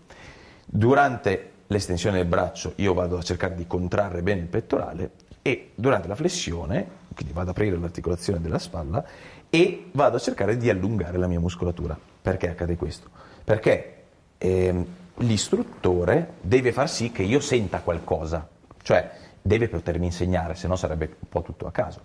[0.65, 5.11] durante l'estensione del braccio io vado a cercare di contrarre bene il pettorale
[5.41, 9.03] e durante la flessione, quindi vado ad aprire l'articolazione della spalla
[9.49, 11.97] e vado a cercare di allungare la mia muscolatura.
[12.21, 13.09] Perché accade questo?
[13.43, 14.03] Perché
[14.37, 18.47] eh, l'istruttore deve far sì che io senta qualcosa,
[18.81, 19.11] cioè
[19.41, 22.01] deve potermi insegnare, se no sarebbe un po' tutto a caso.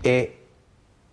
[0.00, 0.38] E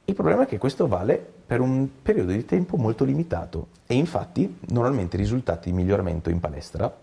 [0.05, 4.57] il problema è che questo vale per un periodo di tempo molto limitato e infatti
[4.69, 6.93] normalmente i risultati di miglioramento in palestra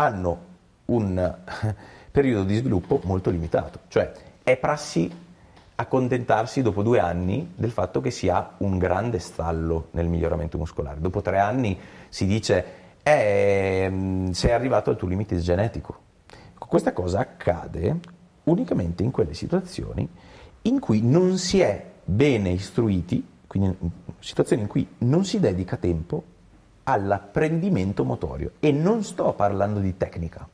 [0.00, 0.48] hanno
[0.86, 1.36] un
[2.10, 4.10] periodo di sviluppo molto limitato, cioè
[4.42, 5.28] è prassi
[5.74, 11.00] accontentarsi dopo due anni del fatto che si ha un grande stallo nel miglioramento muscolare.
[11.00, 11.78] Dopo tre anni
[12.08, 12.64] si dice
[13.02, 16.08] eh, sei arrivato al tuo limite genetico.
[16.58, 17.98] Questa cosa accade
[18.44, 20.08] unicamente in quelle situazioni
[20.62, 23.76] in cui non si è bene istruiti, quindi
[24.18, 26.22] situazioni in cui non si dedica tempo
[26.92, 30.48] all'apprendimento motorio e non sto parlando di tecnica,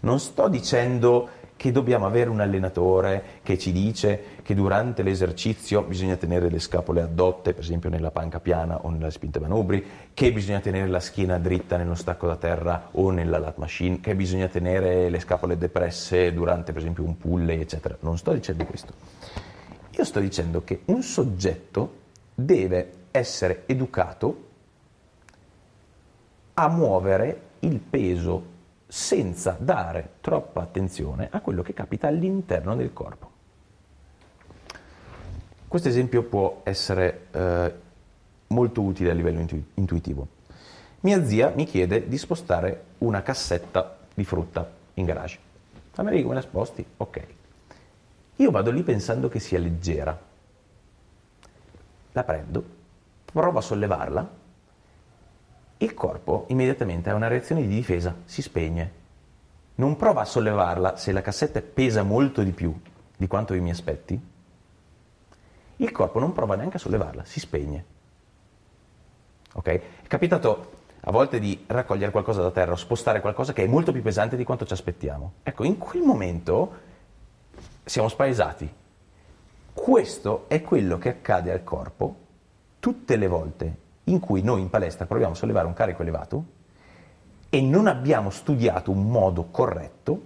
[0.00, 1.28] non sto dicendo
[1.60, 7.02] che dobbiamo avere un allenatore che ci dice che durante l'esercizio bisogna tenere le scapole
[7.02, 11.38] addotte, per esempio nella panca piana o nella spinta manubri, che bisogna tenere la schiena
[11.38, 16.32] dritta nello stacco da terra o nella lat machine, che bisogna tenere le scapole depresse
[16.32, 17.94] durante per esempio un pulley, eccetera.
[18.00, 18.94] Non sto dicendo questo.
[19.90, 21.96] Io sto dicendo che un soggetto
[22.34, 24.48] deve essere educato
[26.54, 33.30] a muovere il peso senza dare troppa attenzione a quello che capita all'interno del corpo.
[35.68, 37.74] Questo esempio può essere eh,
[38.48, 40.26] molto utile a livello intu- intuitivo.
[41.00, 45.38] Mia zia mi chiede di spostare una cassetta di frutta in garage.
[45.94, 46.84] Americo, come la sposti?
[46.96, 47.26] Ok.
[48.36, 50.18] Io vado lì pensando che sia leggera.
[52.12, 52.64] La prendo,
[53.24, 54.38] provo a sollevarla
[55.82, 58.98] il corpo immediatamente ha una reazione di difesa, si spegne.
[59.76, 62.78] Non prova a sollevarla se la cassetta pesa molto di più
[63.16, 64.20] di quanto io mi aspetti.
[65.76, 67.84] Il corpo non prova neanche a sollevarla, si spegne.
[69.54, 69.66] Ok?
[69.68, 73.90] È capitato a volte di raccogliere qualcosa da terra o spostare qualcosa che è molto
[73.90, 75.32] più pesante di quanto ci aspettiamo.
[75.42, 76.72] Ecco, in quel momento
[77.84, 78.70] siamo spaesati.
[79.72, 82.16] Questo è quello che accade al corpo
[82.80, 86.44] tutte le volte in cui noi in palestra proviamo a sollevare un carico elevato
[87.48, 90.20] e non abbiamo studiato un modo corretto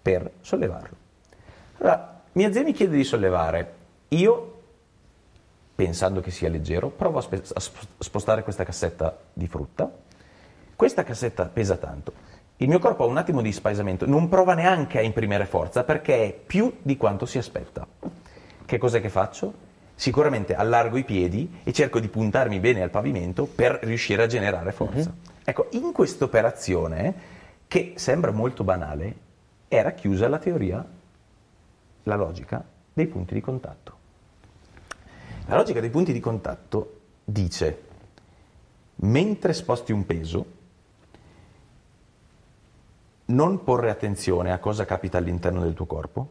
[0.00, 0.96] per sollevarlo.
[1.78, 3.74] Allora, mia zia mi chiede di sollevare,
[4.08, 4.62] io,
[5.74, 7.60] pensando che sia leggero, provo a, spe- a
[7.98, 9.90] spostare questa cassetta di frutta,
[10.76, 12.12] questa cassetta pesa tanto,
[12.58, 16.24] il mio corpo ha un attimo di spaesamento, non prova neanche a imprimere forza perché
[16.24, 17.86] è più di quanto si aspetta.
[18.64, 19.52] Che cos'è che faccio?
[19.94, 24.72] Sicuramente allargo i piedi e cerco di puntarmi bene al pavimento per riuscire a generare
[24.72, 25.10] forza.
[25.10, 25.32] Uh-huh.
[25.44, 27.14] Ecco, in questa operazione,
[27.68, 29.16] che sembra molto banale,
[29.68, 30.84] era chiusa la teoria,
[32.04, 33.92] la logica dei punti di contatto.
[35.46, 37.82] La logica dei punti di contatto dice,
[38.96, 40.46] mentre sposti un peso,
[43.26, 46.28] non porre attenzione a cosa capita all'interno del tuo corpo,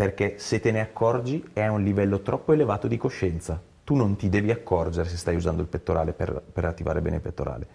[0.00, 3.60] perché se te ne accorgi è a un livello troppo elevato di coscienza.
[3.84, 7.20] Tu non ti devi accorgere se stai usando il pettorale per, per attivare bene il
[7.20, 7.66] pettorale.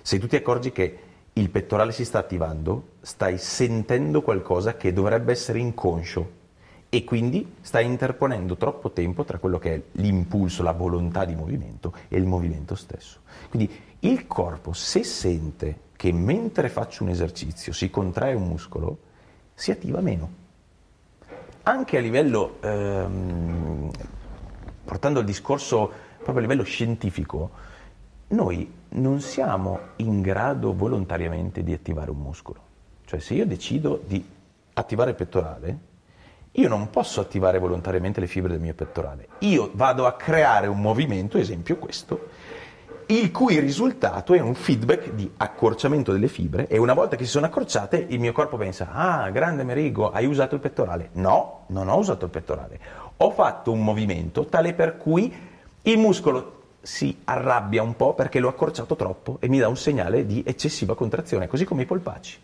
[0.00, 0.98] Se tu ti accorgi che
[1.30, 6.30] il pettorale si sta attivando, stai sentendo qualcosa che dovrebbe essere inconscio
[6.88, 11.92] e quindi stai interponendo troppo tempo tra quello che è l'impulso, la volontà di movimento
[12.08, 13.20] e il movimento stesso.
[13.50, 18.98] Quindi il corpo, se sente che mentre faccio un esercizio si contrae un muscolo,
[19.52, 20.43] si attiva meno
[21.64, 23.90] anche a livello, ehm,
[24.84, 27.50] portando il discorso proprio a livello scientifico,
[28.28, 32.60] noi non siamo in grado volontariamente di attivare un muscolo.
[33.04, 34.24] Cioè se io decido di
[34.74, 35.78] attivare il pettorale,
[36.52, 39.28] io non posso attivare volontariamente le fibre del mio pettorale.
[39.40, 42.28] Io vado a creare un movimento, esempio questo,
[43.06, 47.30] il cui risultato è un feedback di accorciamento delle fibre e una volta che si
[47.30, 51.10] sono accorciate il mio corpo pensa ah grande Merigo hai usato il pettorale.
[51.12, 52.80] No non ho usato il pettorale.
[53.18, 55.32] Ho fatto un movimento tale per cui
[55.82, 60.24] il muscolo si arrabbia un po' perché l'ho accorciato troppo e mi dà un segnale
[60.24, 62.38] di eccessiva contrazione così come i polpacci.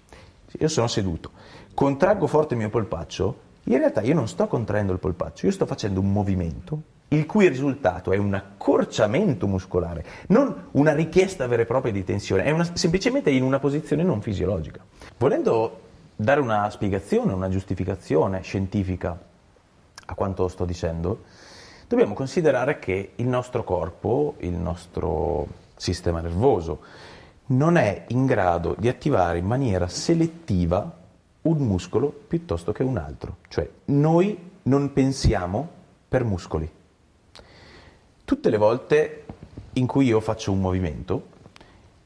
[0.58, 1.30] Io sono seduto.
[1.72, 3.48] Contraggo forte il mio polpaccio.
[3.64, 7.48] In realtà io non sto contraendo il polpaccio io sto facendo un movimento il cui
[7.48, 12.68] risultato è un accorciamento muscolare, non una richiesta vera e propria di tensione, è una,
[12.74, 14.84] semplicemente in una posizione non fisiologica.
[15.18, 15.80] Volendo
[16.14, 19.18] dare una spiegazione, una giustificazione scientifica
[20.06, 21.24] a quanto sto dicendo,
[21.88, 26.80] dobbiamo considerare che il nostro corpo, il nostro sistema nervoso,
[27.46, 30.98] non è in grado di attivare in maniera selettiva
[31.42, 33.38] un muscolo piuttosto che un altro.
[33.48, 35.68] Cioè noi non pensiamo
[36.06, 36.78] per muscoli
[38.30, 39.24] Tutte le volte
[39.72, 41.24] in cui io faccio un movimento,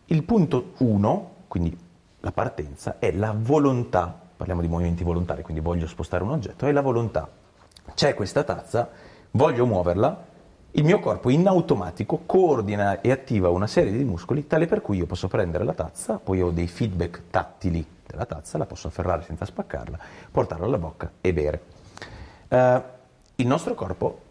[0.06, 1.76] il punto 1, quindi
[2.20, 6.72] la partenza, è la volontà, parliamo di movimenti volontari, quindi voglio spostare un oggetto, è
[6.72, 7.28] la volontà.
[7.92, 8.88] C'è questa tazza,
[9.32, 10.24] voglio muoverla,
[10.70, 14.96] il mio corpo in automatico coordina e attiva una serie di muscoli tale per cui
[14.96, 19.20] io posso prendere la tazza, poi ho dei feedback tattili della tazza, la posso afferrare
[19.20, 19.98] senza spaccarla,
[20.30, 21.62] portarla alla bocca e bere.
[22.48, 22.82] Uh,
[23.36, 24.23] il nostro corpo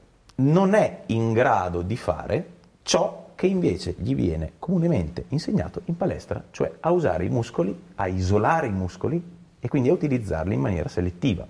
[0.43, 2.47] non è in grado di fare
[2.83, 8.07] ciò che invece gli viene comunemente insegnato in palestra, cioè a usare i muscoli, a
[8.07, 9.21] isolare i muscoli
[9.59, 11.47] e quindi a utilizzarli in maniera selettiva.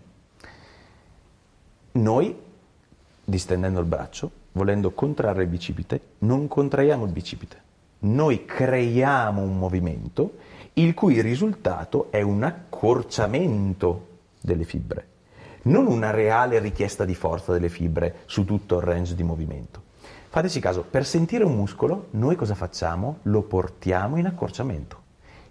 [1.94, 2.36] Noi,
[3.24, 7.62] distendendo il braccio, volendo contrarre il bicipite, non contraiamo il bicipite.
[8.00, 10.38] Noi creiamo un movimento
[10.74, 14.08] il cui risultato è un accorciamento
[14.42, 15.12] delle fibre
[15.64, 19.82] non una reale richiesta di forza delle fibre su tutto il range di movimento.
[20.30, 23.20] Fateci caso, per sentire un muscolo noi cosa facciamo?
[23.24, 25.02] Lo portiamo in accorciamento.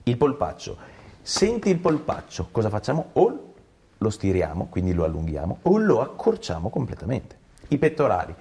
[0.04, 0.76] Il polpaccio.
[1.22, 3.10] Senti il polpaccio, cosa facciamo?
[3.12, 3.52] O
[3.96, 7.38] lo stiriamo, quindi lo allunghiamo, o lo accorciamo completamente.
[7.68, 8.34] I pettorali.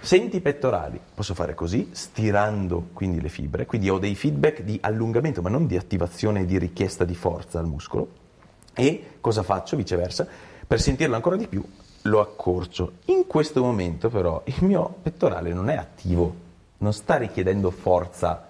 [0.00, 4.78] Senti i pettorali, posso fare così, stirando quindi le fibre, quindi ho dei feedback di
[4.82, 8.08] allungamento, ma non di attivazione e di richiesta di forza al muscolo.
[8.74, 10.26] E cosa faccio viceversa?
[10.66, 11.62] Per sentirlo ancora di più,
[12.02, 12.92] lo accorcio.
[13.06, 16.34] In questo momento però il mio pettorale non è attivo,
[16.78, 18.48] non sta richiedendo forza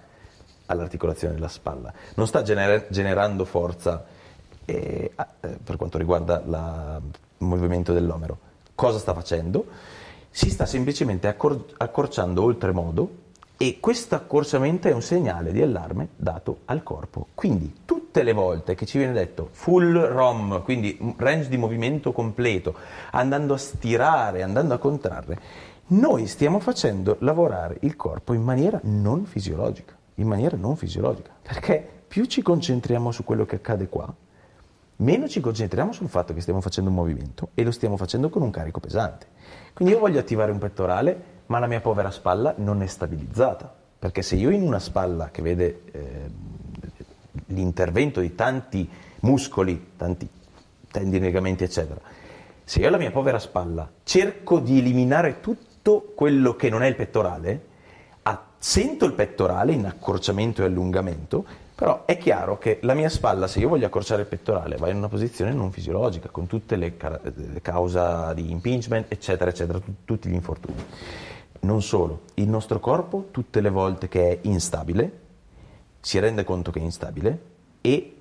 [0.65, 4.05] all'articolazione della spalla, non sta gener- generando forza
[4.65, 5.11] eh,
[5.63, 6.99] per quanto riguarda la,
[7.37, 8.39] il movimento dell'omero.
[8.73, 9.65] Cosa sta facendo?
[10.29, 13.23] Si sta semplicemente accor- accorciando oltremodo
[13.57, 17.27] e questo accorciamento è un segnale di allarme dato al corpo.
[17.33, 17.73] Quindi
[18.15, 22.73] tutte le volte che ci viene detto full ROM, quindi range di movimento completo,
[23.11, 25.37] andando a stirare, andando a contrarre,
[25.87, 31.85] noi stiamo facendo lavorare il corpo in maniera non fisiologica, in maniera non fisiologica, perché
[32.07, 34.13] più ci concentriamo su quello che accade qua,
[34.97, 38.43] meno ci concentriamo sul fatto che stiamo facendo un movimento e lo stiamo facendo con
[38.43, 39.27] un carico pesante.
[39.73, 44.21] Quindi io voglio attivare un pettorale, ma la mia povera spalla non è stabilizzata, perché
[44.21, 46.53] se io in una spalla che vede eh,
[47.47, 48.89] l'intervento di tanti
[49.21, 50.27] muscoli, tanti
[50.91, 51.99] tendini, legamenti, eccetera,
[52.63, 56.95] se io la mia povera spalla cerco di eliminare tutto quello che non è il
[56.95, 57.73] pettorale,
[58.65, 63.59] sento il pettorale in accorciamento e allungamento, però è chiaro che la mia spalla, se
[63.59, 67.19] io voglio accorciare il pettorale, va in una posizione non fisiologica, con tutte le, ca-
[67.21, 70.83] le cause di impingement, eccetera, eccetera, t- tutti gli infortuni.
[71.59, 75.11] Non solo, il nostro corpo, tutte le volte che è instabile,
[76.05, 77.39] si rende conto che è instabile
[77.81, 78.15] e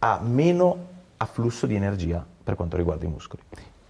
[0.00, 0.86] ha meno
[1.18, 3.40] afflusso di energia per quanto riguarda i muscoli.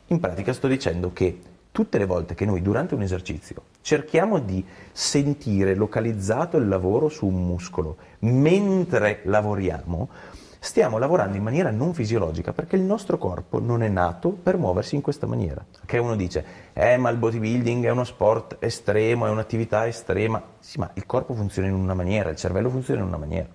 [0.09, 1.41] In pratica sto dicendo che
[1.73, 7.25] tutte le volte che noi durante un esercizio cerchiamo di sentire localizzato il lavoro su
[7.25, 10.11] un muscolo mentre lavoriamo,
[10.59, 14.95] stiamo lavorando in maniera non fisiologica perché il nostro corpo non è nato per muoversi
[14.95, 15.65] in questa maniera.
[15.85, 20.43] Che uno dice, eh ma il bodybuilding è uno sport estremo, è un'attività estrema.
[20.59, 23.49] Sì, ma il corpo funziona in una maniera, il cervello funziona in una maniera.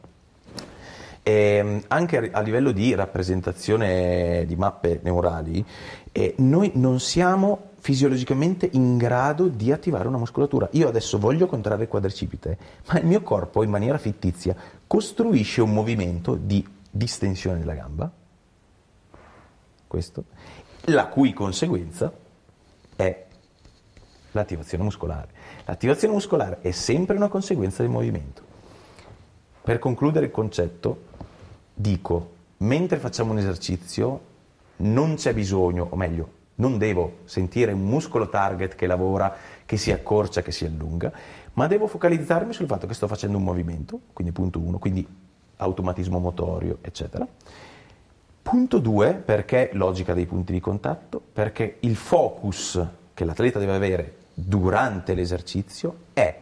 [1.25, 5.65] E ehm, anche a livello di rappresentazione di mappe neurali,
[6.11, 10.69] eh, noi non siamo fisiologicamente in grado di attivare una muscolatura.
[10.71, 14.55] Io adesso voglio contrarre il quadricipite, ma il mio corpo in maniera fittizia
[14.87, 18.11] costruisce un movimento di distensione della gamba,
[19.87, 20.25] questo,
[20.85, 22.13] la cui conseguenza
[22.95, 23.25] è
[24.31, 25.27] l'attivazione muscolare.
[25.65, 28.43] L'attivazione muscolare è sempre una conseguenza del movimento.
[29.63, 31.05] Per concludere il concetto,
[31.73, 34.31] dico, mentre facciamo un esercizio
[34.77, 39.35] non c'è bisogno, o meglio, non devo sentire un muscolo target che lavora,
[39.65, 41.11] che si accorcia, che si allunga,
[41.53, 45.07] ma devo focalizzarmi sul fatto che sto facendo un movimento, quindi punto uno, quindi
[45.63, 47.27] automatismo motorio, eccetera.
[48.41, 54.15] Punto due, perché logica dei punti di contatto, perché il focus che l'atleta deve avere
[54.33, 56.41] durante l'esercizio è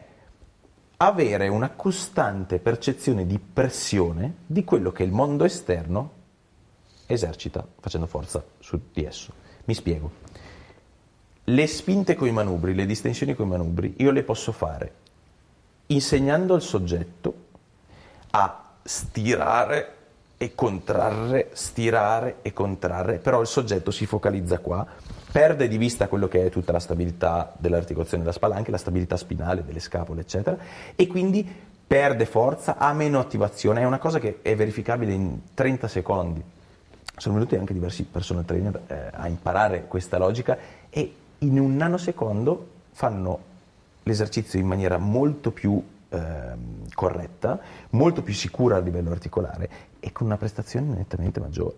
[0.98, 6.20] avere una costante percezione di pressione di quello che il mondo esterno
[7.06, 9.34] esercita facendo forza su di esso.
[9.66, 10.12] Mi spiego.
[11.44, 14.94] Le spinte con i manubri, le distensioni con i manubri, io le posso fare
[15.88, 17.34] insegnando al soggetto
[18.32, 19.96] a stirare
[20.38, 24.84] e contrarre, stirare e contrarre, però il soggetto si focalizza qua,
[25.32, 29.18] perde di vista quello che è tutta la stabilità dell'articolazione della spalla, anche la stabilità
[29.18, 30.58] spinale, delle scapole, eccetera,
[30.96, 31.48] e quindi
[31.86, 36.44] perde forza, ha meno attivazione, è una cosa che è verificabile in 30 secondi.
[37.16, 40.58] Sono venuti anche diversi personal trainer eh, a imparare questa logica
[40.90, 43.40] e in un nanosecondo fanno
[44.04, 47.60] l'esercizio in maniera molto più eh, corretta,
[47.92, 51.76] molto più sicura a livello articolare e con una prestazione nettamente maggiore.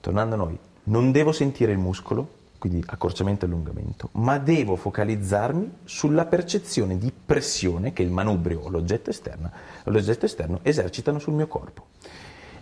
[0.00, 5.78] Tornando a noi, non devo sentire il muscolo, quindi accorciamento e allungamento, ma devo focalizzarmi
[5.84, 9.50] sulla percezione di pressione che il manubrio o l'oggetto esterno,
[9.84, 11.86] l'oggetto esterno esercitano sul mio corpo.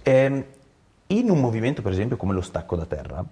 [0.02, 0.46] Eh,
[1.06, 3.24] in un movimento, per esempio, come lo stacco da terra,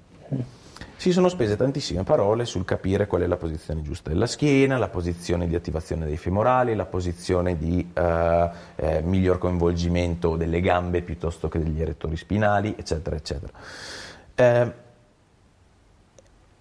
[1.03, 4.87] si sono spese tantissime parole sul capire qual è la posizione giusta della schiena, la
[4.87, 11.49] posizione di attivazione dei femorali, la posizione di eh, eh, miglior coinvolgimento delle gambe piuttosto
[11.49, 13.53] che degli erettori spinali, eccetera, eccetera.
[14.37, 14.73] Eh,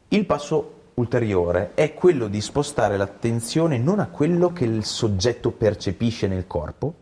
[0.07, 6.25] il passo ulteriore è quello di spostare l'attenzione non a quello che il soggetto percepisce
[6.25, 6.95] nel corpo,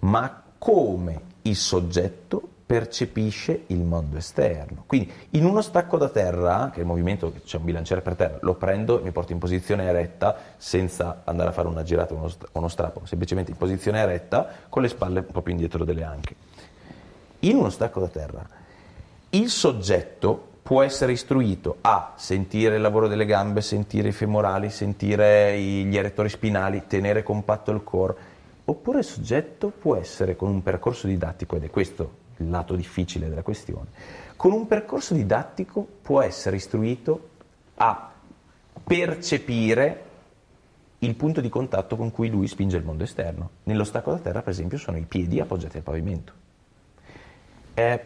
[0.00, 4.84] ma come il soggetto percepisce il mondo esterno.
[4.86, 8.38] Quindi in uno stacco da terra, che è il movimento, c'è un bilanciere per terra,
[8.40, 12.30] lo prendo e mi porto in posizione eretta senza andare a fare una girata o
[12.52, 16.34] uno strappo, semplicemente in posizione eretta con le spalle un po' più indietro delle anche.
[17.40, 18.46] In uno stacco da terra,
[19.30, 25.58] il soggetto può essere istruito a sentire il lavoro delle gambe, sentire i femorali, sentire
[25.58, 28.14] gli erettori spinali, tenere compatto il core,
[28.64, 33.28] oppure il soggetto può essere con un percorso didattico, ed è questo il lato difficile
[33.28, 33.88] della questione,
[34.36, 37.30] con un percorso didattico può essere istruito
[37.76, 38.12] a
[38.84, 40.10] percepire
[40.98, 43.50] il punto di contatto con cui lui spinge il mondo esterno.
[43.64, 46.32] Nello stacco da terra, per esempio, sono i piedi appoggiati al pavimento.
[47.74, 48.04] Eh,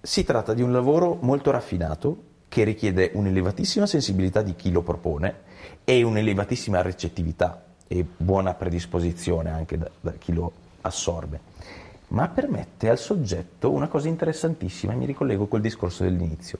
[0.00, 5.46] si tratta di un lavoro molto raffinato che richiede un'elevatissima sensibilità di chi lo propone
[5.84, 11.40] e un'elevatissima recettività e buona predisposizione anche da, da chi lo assorbe,
[12.08, 16.58] ma permette al soggetto una cosa interessantissima, e mi ricollego col discorso dell'inizio.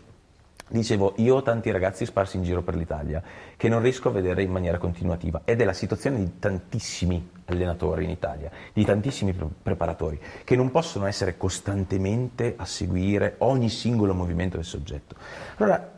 [0.70, 3.22] Dicevo, io ho tanti ragazzi sparsi in giro per l'Italia
[3.57, 8.05] che non riesco a vedere in maniera continuativa ed è la situazione di tantissimi allenatori
[8.05, 14.12] in Italia, di tantissimi pre- preparatori che non possono essere costantemente a seguire ogni singolo
[14.12, 15.14] movimento del soggetto.
[15.57, 15.90] Allora,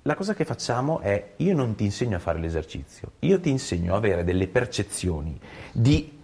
[0.00, 3.92] la cosa che facciamo è, io non ti insegno a fare l'esercizio, io ti insegno
[3.92, 5.38] a avere delle percezioni
[5.70, 6.20] di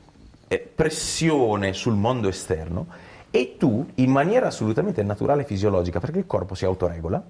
[0.56, 2.86] pressione sul mondo esterno
[3.30, 7.22] e tu, in maniera assolutamente naturale e fisiologica, perché il corpo si autoregola,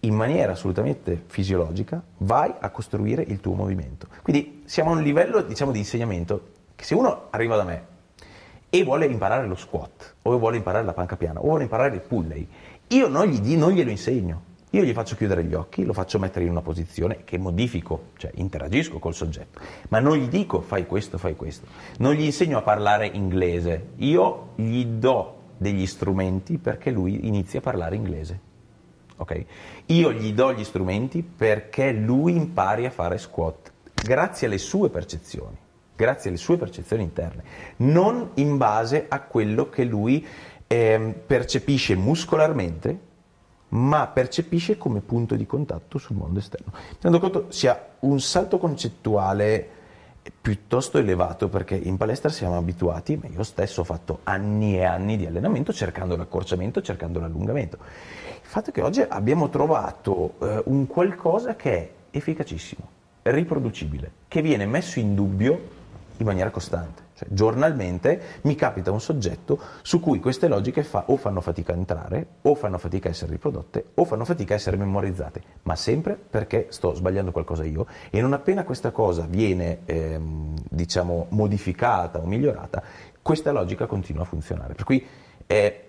[0.00, 4.08] in maniera assolutamente fisiologica vai a costruire il tuo movimento.
[4.22, 7.86] Quindi siamo a un livello diciamo, di insegnamento che se uno arriva da me
[8.68, 12.00] e vuole imparare lo squat, o vuole imparare la panca piana, o vuole imparare il
[12.00, 12.48] pulley,
[12.88, 14.50] io non, gli, non glielo insegno.
[14.74, 18.30] Io gli faccio chiudere gli occhi, lo faccio mettere in una posizione che modifico, cioè
[18.36, 19.60] interagisco col soggetto,
[19.90, 21.66] ma non gli dico fai questo, fai questo.
[21.98, 27.60] Non gli insegno a parlare inglese, io gli do degli strumenti perché lui inizi a
[27.60, 28.40] parlare inglese.
[29.16, 29.44] Okay?
[29.86, 35.58] Io gli do gli strumenti perché lui impari a fare squat grazie alle sue percezioni,
[35.94, 37.44] grazie alle sue percezioni interne,
[37.76, 40.26] non in base a quello che lui
[40.66, 43.10] eh, percepisce muscolarmente,
[43.72, 46.72] ma percepisce come punto di contatto sul mondo esterno.
[46.72, 49.80] Mi rendo conto sia un salto concettuale
[50.40, 55.16] piuttosto elevato perché in palestra siamo abituati, ma io stesso ho fatto anni e anni
[55.16, 57.78] di allenamento cercando l'accorciamento, cercando l'allungamento.
[57.80, 62.86] Il fatto è che oggi abbiamo trovato eh, un qualcosa che è efficacissimo,
[63.22, 65.68] riproducibile, che viene messo in dubbio
[66.18, 67.01] in maniera costante.
[67.22, 71.76] Cioè, giornalmente mi capita un soggetto su cui queste logiche fa, o fanno fatica a
[71.76, 76.16] entrare, o fanno fatica a essere riprodotte, o fanno fatica a essere memorizzate, ma sempre
[76.16, 82.26] perché sto sbagliando qualcosa io e non appena questa cosa viene ehm, diciamo, modificata o
[82.26, 82.82] migliorata,
[83.22, 84.74] questa logica continua a funzionare.
[84.74, 85.04] Per cui
[85.46, 85.86] eh,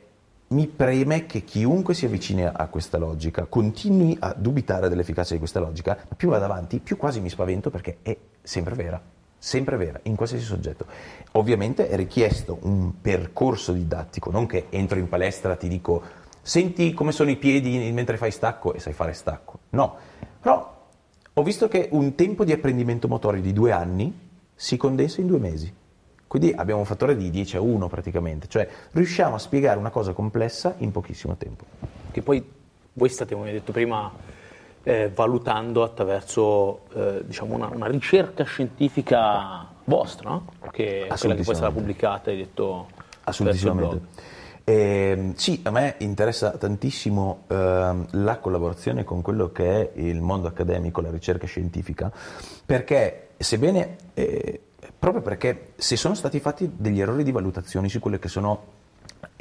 [0.50, 5.60] mi preme che chiunque si avvicini a questa logica continui a dubitare dell'efficacia di questa
[5.60, 9.02] logica, ma più vado avanti, più quasi mi spavento perché è sempre vera
[9.44, 10.86] sempre vera, in qualsiasi soggetto.
[11.34, 16.02] Ovviamente è richiesto un percorso didattico, non che entro in palestra ti dico
[16.42, 19.60] senti come sono i piedi mentre fai stacco e sai fare stacco.
[19.72, 19.98] No,
[20.40, 20.88] però
[21.34, 24.18] ho visto che un tempo di apprendimento motorio di due anni
[24.56, 25.74] si condensa in due mesi.
[26.26, 30.14] Quindi abbiamo un fattore di 10 a 1 praticamente, cioè riusciamo a spiegare una cosa
[30.14, 31.66] complessa in pochissimo tempo.
[32.12, 32.50] Che poi
[32.94, 34.10] voi state, come hai detto prima,
[34.84, 40.46] eh, valutando attraverso eh, diciamo una, una, ricerca scientifica vostra, no?
[40.72, 42.88] che è quella che poi sarà pubblicata, hai detto
[43.24, 44.42] Assolutamente.
[44.66, 50.48] Eh, sì, a me interessa tantissimo eh, la collaborazione con quello che è il mondo
[50.48, 52.12] accademico, la ricerca scientifica,
[52.66, 54.62] perché sebbene, eh,
[54.98, 58.82] proprio perché se sono stati fatti degli errori di valutazione su quelle che sono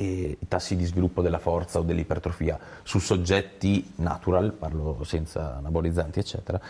[0.02, 6.60] i tassi di sviluppo della forza o dell'ipertrofia su soggetti natural, parlo senza anabolizzanti, eccetera,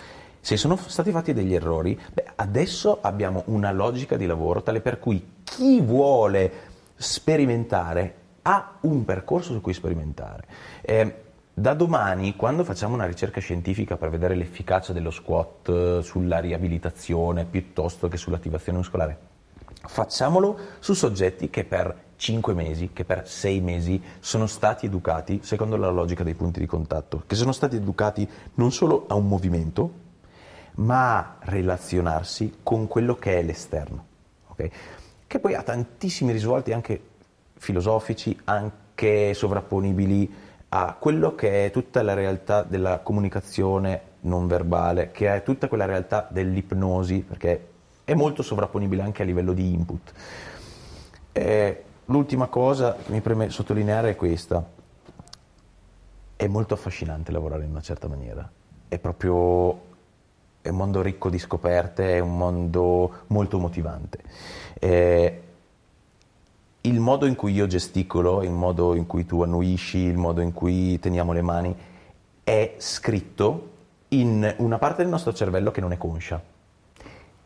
[0.41, 4.99] se sono stati fatti degli errori, beh, adesso abbiamo una logica di lavoro tale per
[4.99, 6.53] cui chi vuole
[6.97, 10.45] sperimentare ha un percorso su cui sperimentare.
[10.81, 11.15] Eh,
[11.55, 17.45] da domani, quando facciamo una ricerca scientifica per vedere l'efficacia dello squat eh, sulla riabilitazione
[17.45, 19.19] piuttosto che sull'attivazione muscolare,
[19.87, 25.77] facciamolo su soggetti che per 5 mesi, che per 6 mesi sono stati educati secondo
[25.77, 30.01] la logica dei punti di contatto, che sono stati educati non solo a un movimento,
[30.75, 34.05] ma a relazionarsi con quello che è l'esterno,
[34.49, 34.71] okay?
[35.27, 37.01] che poi ha tantissimi risvolti anche
[37.55, 40.33] filosofici, anche sovrapponibili
[40.69, 45.85] a quello che è tutta la realtà della comunicazione non verbale, che è tutta quella
[45.85, 47.72] realtà dell'ipnosi, perché
[48.05, 50.13] è molto sovrapponibile anche a livello di input.
[51.33, 54.65] Eh, l'ultima cosa che mi preme sottolineare è questa.
[56.37, 58.51] È molto affascinante lavorare in una certa maniera.
[58.89, 59.91] È proprio
[60.63, 64.19] è un mondo ricco di scoperte, è un mondo molto motivante.
[64.79, 65.43] Eh,
[66.83, 70.53] il modo in cui io gesticolo, il modo in cui tu annuisci, il modo in
[70.53, 71.77] cui teniamo le mani,
[72.45, 73.71] è scritto
[74.09, 76.52] in una parte del nostro cervello che non è conscia.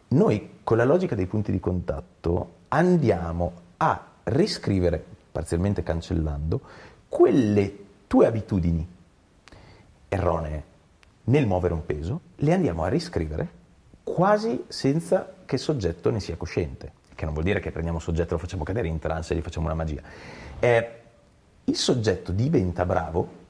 [0.08, 6.60] Noi con la logica dei punti di contatto andiamo a riscrivere, parzialmente cancellando,
[7.08, 8.86] quelle tue abitudini
[10.08, 10.64] erronee
[11.24, 13.48] nel muovere un peso, le andiamo a riscrivere
[14.02, 18.04] quasi senza che il soggetto ne sia cosciente, che non vuol dire che prendiamo un
[18.04, 20.02] soggetto, lo facciamo cadere in trance e gli facciamo una magia.
[20.60, 20.90] Eh,
[21.64, 23.44] il soggetto diventa bravo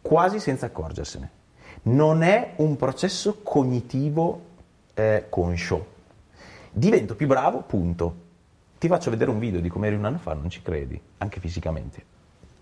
[0.00, 1.38] quasi senza accorgersene.
[1.82, 4.48] Non è un processo cognitivo
[5.00, 5.98] eh, conscio.
[6.70, 8.28] Divento più bravo, punto.
[8.78, 11.40] Ti faccio vedere un video di come eri un anno fa, non ci credi, anche
[11.40, 12.02] fisicamente.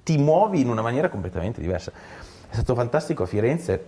[0.03, 1.93] Ti muovi in una maniera completamente diversa.
[2.51, 3.85] È stato fantastico a Firenze,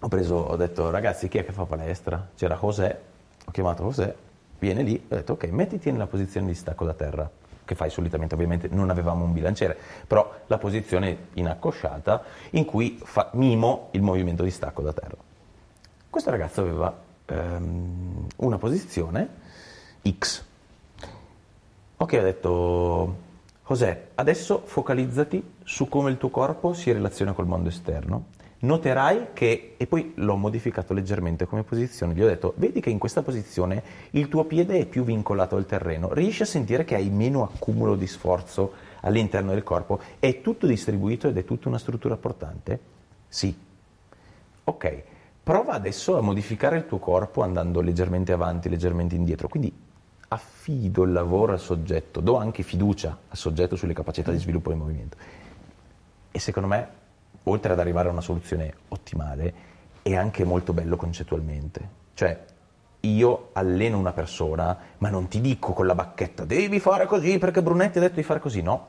[0.00, 2.28] ho, preso, ho detto ragazzi chi è che fa palestra?
[2.36, 3.00] C'era José,
[3.44, 4.14] ho chiamato José,
[4.58, 7.28] viene lì, ho detto ok mettiti nella posizione di stacco da terra,
[7.64, 13.30] che fai solitamente, ovviamente non avevamo un bilanciere, però la posizione inaccosciata in cui fa,
[13.32, 15.16] mimo il movimento di stacco da terra.
[16.08, 19.28] Questo ragazzo aveva ehm, una posizione
[20.08, 20.44] X.
[21.98, 23.16] Ok, ho detto
[23.66, 29.74] José, adesso focalizzati su come il tuo corpo si relaziona col mondo esterno noterai che,
[29.76, 33.82] e poi l'ho modificato leggermente come posizione, gli ho detto, vedi che in questa posizione
[34.10, 37.96] il tuo piede è più vincolato al terreno, riesci a sentire che hai meno accumulo
[37.96, 42.78] di sforzo all'interno del corpo, è tutto distribuito ed è tutta una struttura portante?
[43.28, 43.54] Sì.
[44.64, 45.02] Ok,
[45.46, 49.72] prova adesso a modificare il tuo corpo andando leggermente avanti, leggermente indietro, quindi
[50.26, 54.78] affido il lavoro al soggetto, do anche fiducia al soggetto sulle capacità di sviluppo del
[54.78, 55.16] movimento.
[56.32, 56.88] E secondo me
[57.44, 59.54] oltre ad arrivare a una soluzione ottimale,
[60.02, 61.88] è anche molto bello concettualmente.
[62.14, 62.44] Cioè,
[63.02, 67.62] io alleno una persona, ma non ti dico con la bacchetta devi fare così perché
[67.62, 68.88] Brunetti ha detto di fare così, no.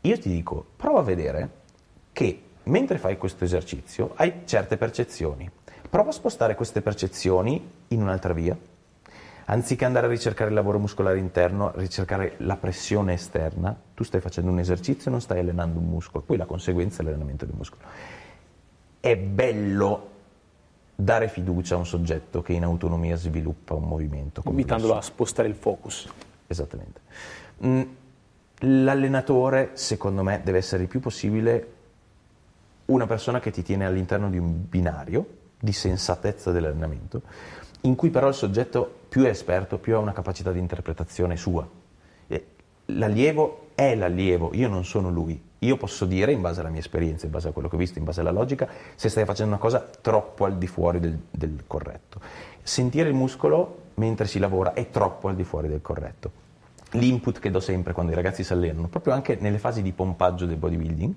[0.00, 1.50] Io ti dico, prova a vedere
[2.14, 5.50] che mentre fai questo esercizio hai certe percezioni.
[5.96, 8.54] Prova a spostare queste percezioni in un'altra via
[9.46, 14.20] anziché andare a ricercare il lavoro muscolare interno, a ricercare la pressione esterna, tu stai
[14.20, 17.54] facendo un esercizio e non stai allenando un muscolo, poi la conseguenza è l'allenamento del
[17.56, 17.80] muscolo.
[19.00, 20.10] È bello
[20.94, 24.42] dare fiducia a un soggetto che in autonomia sviluppa un movimento.
[24.44, 26.12] Invitandolo a spostare il focus.
[26.46, 27.00] Esattamente.
[27.64, 27.82] Mm,
[28.58, 31.72] l'allenatore, secondo me, deve essere il più possibile
[32.84, 37.22] una persona che ti tiene all'interno di un binario di sensatezza dell'allenamento,
[37.82, 41.68] in cui però il soggetto più è esperto, più ha una capacità di interpretazione sua.
[42.90, 45.42] L'allievo è l'allievo, io non sono lui.
[45.60, 47.98] Io posso dire, in base alla mia esperienza, in base a quello che ho visto,
[47.98, 51.64] in base alla logica, se stai facendo una cosa troppo al di fuori del, del
[51.66, 52.20] corretto.
[52.62, 56.44] Sentire il muscolo mentre si lavora è troppo al di fuori del corretto.
[56.92, 60.46] L'input che do sempre quando i ragazzi si allenano, proprio anche nelle fasi di pompaggio
[60.46, 61.14] del bodybuilding,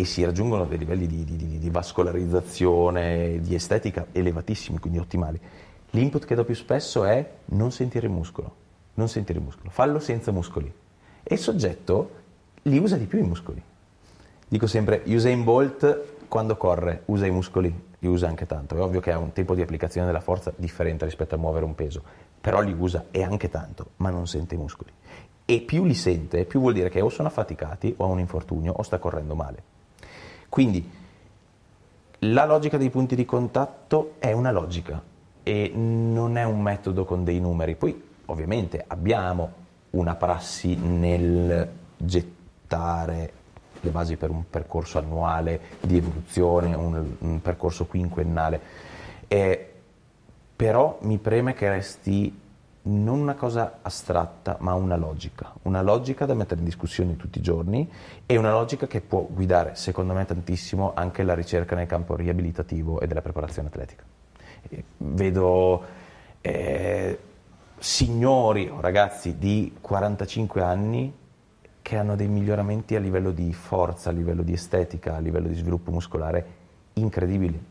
[0.00, 5.40] e si raggiungono dei livelli di, di, di vascolarizzazione, di estetica elevatissimi, quindi ottimali
[5.92, 8.54] L'input che do più spesso è non sentire il muscolo,
[8.94, 10.72] non sentire il muscolo, fallo senza muscoli.
[11.22, 12.10] E il soggetto
[12.62, 13.60] li usa di più i muscoli.
[14.46, 18.76] Dico sempre, Usain Bolt quando corre usa i muscoli, li usa anche tanto.
[18.76, 21.74] È ovvio che ha un tempo di applicazione della forza differente rispetto a muovere un
[21.74, 22.02] peso,
[22.40, 24.92] però li usa e anche tanto, ma non sente i muscoli.
[25.44, 28.72] E più li sente, più vuol dire che o sono affaticati o ha un infortunio
[28.72, 29.62] o sta correndo male.
[30.50, 30.90] Quindi
[32.18, 35.02] la logica dei punti di contatto è una logica,
[35.42, 37.74] e non è un metodo con dei numeri.
[37.74, 39.52] Poi ovviamente abbiamo
[39.90, 43.32] una prassi nel gettare
[43.80, 48.60] le basi per un percorso annuale di evoluzione, un, un percorso quinquennale,
[49.26, 49.72] eh,
[50.54, 52.38] però mi preme che resti
[52.90, 57.42] non una cosa astratta, ma una logica, una logica da mettere in discussione tutti i
[57.42, 57.90] giorni
[58.26, 63.00] e una logica che può guidare, secondo me, tantissimo anche la ricerca nel campo riabilitativo
[63.00, 64.04] e della preparazione atletica
[64.98, 65.82] vedo
[66.40, 67.18] eh,
[67.78, 71.14] signori o ragazzi di 45 anni
[71.82, 75.54] che hanno dei miglioramenti a livello di forza, a livello di estetica, a livello di
[75.54, 76.58] sviluppo muscolare
[76.94, 77.69] incredibili.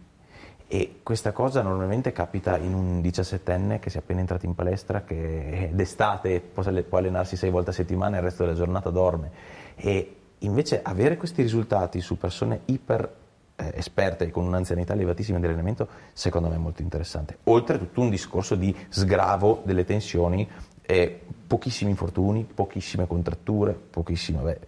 [0.71, 5.01] E questa cosa normalmente capita in un 17enne che si è appena entrato in palestra,
[5.01, 6.61] che d'estate può
[6.99, 9.31] allenarsi sei volte a settimana e il resto della giornata dorme.
[9.75, 13.15] E invece avere questi risultati su persone iper
[13.55, 17.39] eh, esperte con un'anzianità elevatissima di allenamento, secondo me è molto interessante.
[17.45, 20.47] Oltre a tutto un discorso di sgravo delle tensioni
[20.91, 24.59] E pochissimi infortuni, pochissime contratture, pochissime, beh,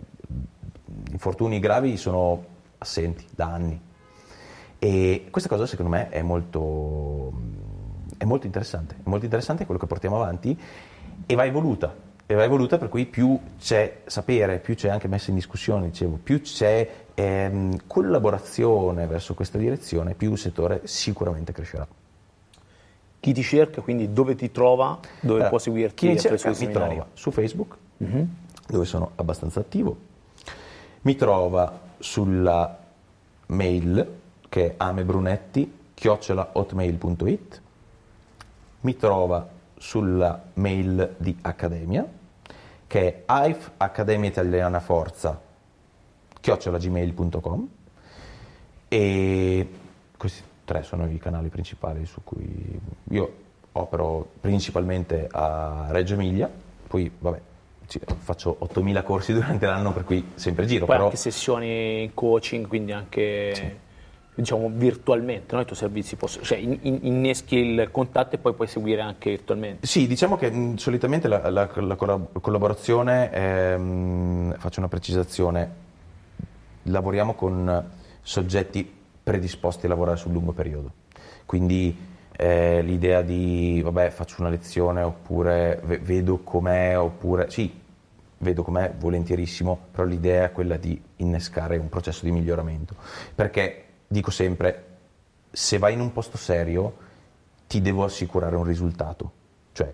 [1.12, 2.46] infortuni gravi sono
[2.78, 3.82] assenti da anni.
[4.84, 7.32] E questa cosa secondo me è molto,
[8.18, 10.60] è molto interessante, è molto interessante quello che portiamo avanti
[11.24, 11.96] e va evoluta,
[12.26, 16.18] e va evoluta per cui più c'è sapere, più c'è anche messa in discussione, dicevo,
[16.24, 21.88] più c'è ehm, collaborazione verso questa direzione, più il settore sicuramente crescerà.
[23.20, 26.56] Chi ti cerca, quindi dove ti trova, dove Allora, può seguirti Chi mi cerca mi
[26.56, 26.96] seminari?
[26.96, 27.78] trova su Facebook,
[28.66, 29.96] dove sono abbastanza attivo,
[31.02, 32.80] mi trova sulla
[33.46, 34.20] mail
[34.52, 37.62] che è amebrunetti hotmail.it
[38.82, 39.48] mi trova
[39.78, 42.06] sulla mail di Accademia
[42.86, 45.40] che è AIF Accademia Italiana Forza
[46.42, 47.70] chiocciolagmail.com
[48.90, 49.70] e
[50.18, 52.78] questi tre sono i canali principali su cui
[53.10, 53.36] io
[53.72, 56.52] opero principalmente a Reggio Emilia,
[56.88, 57.40] poi vabbè
[57.88, 62.14] ci- faccio 8000 corsi durante l'anno per cui sempre giro, Poi però anche sessioni in
[62.14, 63.90] coaching, quindi anche
[64.34, 65.62] diciamo virtualmente, no?
[65.62, 69.30] i tuoi servizi possono, cioè in- in- inneschi il contatto e poi puoi seguire anche
[69.32, 69.86] virtualmente.
[69.86, 75.70] Sì, diciamo che mh, solitamente la, la- la collab- collaborazione, è, mh, faccio una precisazione,
[76.84, 77.90] lavoriamo con
[78.22, 80.92] soggetti predisposti a lavorare sul lungo periodo.
[81.46, 81.96] Quindi
[82.36, 87.72] eh, l'idea di, vabbè, faccio una lezione oppure ve- vedo com'è, oppure sì,
[88.40, 92.96] vedo com'è volentierissimo, però l'idea è quella di innescare un processo di miglioramento.
[93.36, 94.86] Perché dico sempre,
[95.52, 97.10] se vai in un posto serio,
[97.68, 99.32] ti devo assicurare un risultato,
[99.72, 99.94] cioè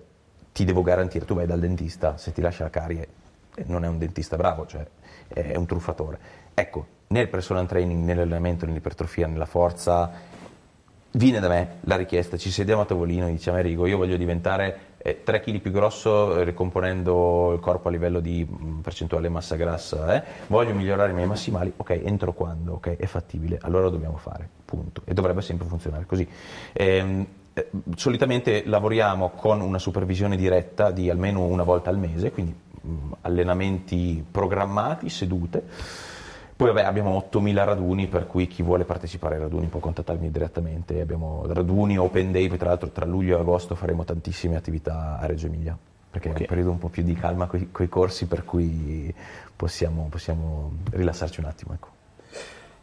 [0.51, 3.07] ti devo garantire, tu vai dal dentista, se ti lascia la carie
[3.53, 4.85] eh, non è un dentista bravo, cioè
[5.27, 6.19] è un truffatore.
[6.55, 10.11] Ecco, nel personal training, nell'allenamento, nell'ipertrofia, nella forza,
[11.11, 14.95] viene da me la richiesta, ci sediamo a tavolino e diciamo Enrico, io voglio diventare
[15.07, 19.55] eh, 3 kg più grosso eh, ricomponendo il corpo a livello di mh, percentuale massa
[19.55, 23.91] grassa, eh, voglio migliorare i miei massimali, ok, entro quando, ok, è fattibile, allora lo
[23.91, 25.03] dobbiamo fare, punto.
[25.05, 26.27] E dovrebbe sempre funzionare così.
[26.73, 32.53] Ehm, eh, solitamente lavoriamo con una supervisione diretta di almeno una volta al mese, quindi
[32.81, 35.63] mh, allenamenti programmati, sedute.
[36.57, 40.99] Poi vabbè, abbiamo 8.000 raduni, per cui chi vuole partecipare ai raduni può contattarmi direttamente.
[40.99, 45.27] Abbiamo raduni, open day, poi tra l'altro tra luglio e agosto faremo tantissime attività a
[45.27, 45.77] Reggio Emilia,
[46.09, 46.39] perché è Ok.
[46.39, 49.13] un periodo un po' più di calma con i corsi, per cui
[49.55, 51.73] possiamo, possiamo rilassarci un attimo.
[51.75, 51.89] Ecco.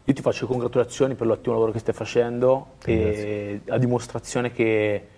[0.05, 5.09] Io ti faccio congratulazioni per l'ottimo lavoro che stai facendo e a dimostrazione che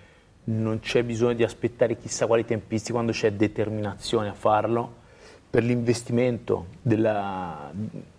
[0.44, 5.04] non c'è bisogno di aspettare chissà quali tempisti quando c'è determinazione a farlo,
[5.50, 7.70] per l'investimento della-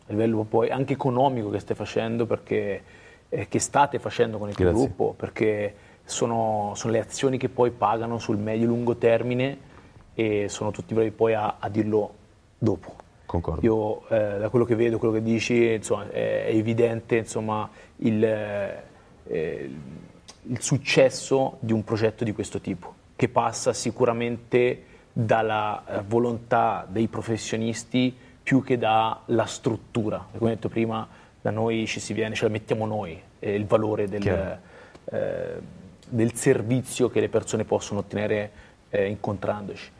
[0.07, 2.81] a livello poi anche economico che stai facendo, perché,
[3.29, 7.71] eh, che state facendo con il tuo gruppo, perché sono, sono le azioni che poi
[7.71, 9.57] pagano sul medio-lungo termine
[10.13, 12.13] e sono tutti bravi poi a, a dirlo
[12.57, 12.95] dopo.
[13.25, 13.61] Concordo.
[13.61, 18.23] Io eh, da quello che vedo, quello che dici, insomma, è, è evidente insomma, il,
[18.23, 19.69] eh,
[20.43, 27.07] il successo di un progetto di questo tipo, che passa sicuramente dalla eh, volontà dei
[27.07, 28.15] professionisti
[28.47, 30.25] più che dalla struttura.
[30.37, 31.05] Come ho detto prima,
[31.41, 34.57] da noi ci si viene, ce la mettiamo noi, eh, il valore del,
[35.03, 35.55] eh,
[36.07, 38.51] del servizio che le persone possono ottenere
[38.89, 39.91] eh, incontrandoci.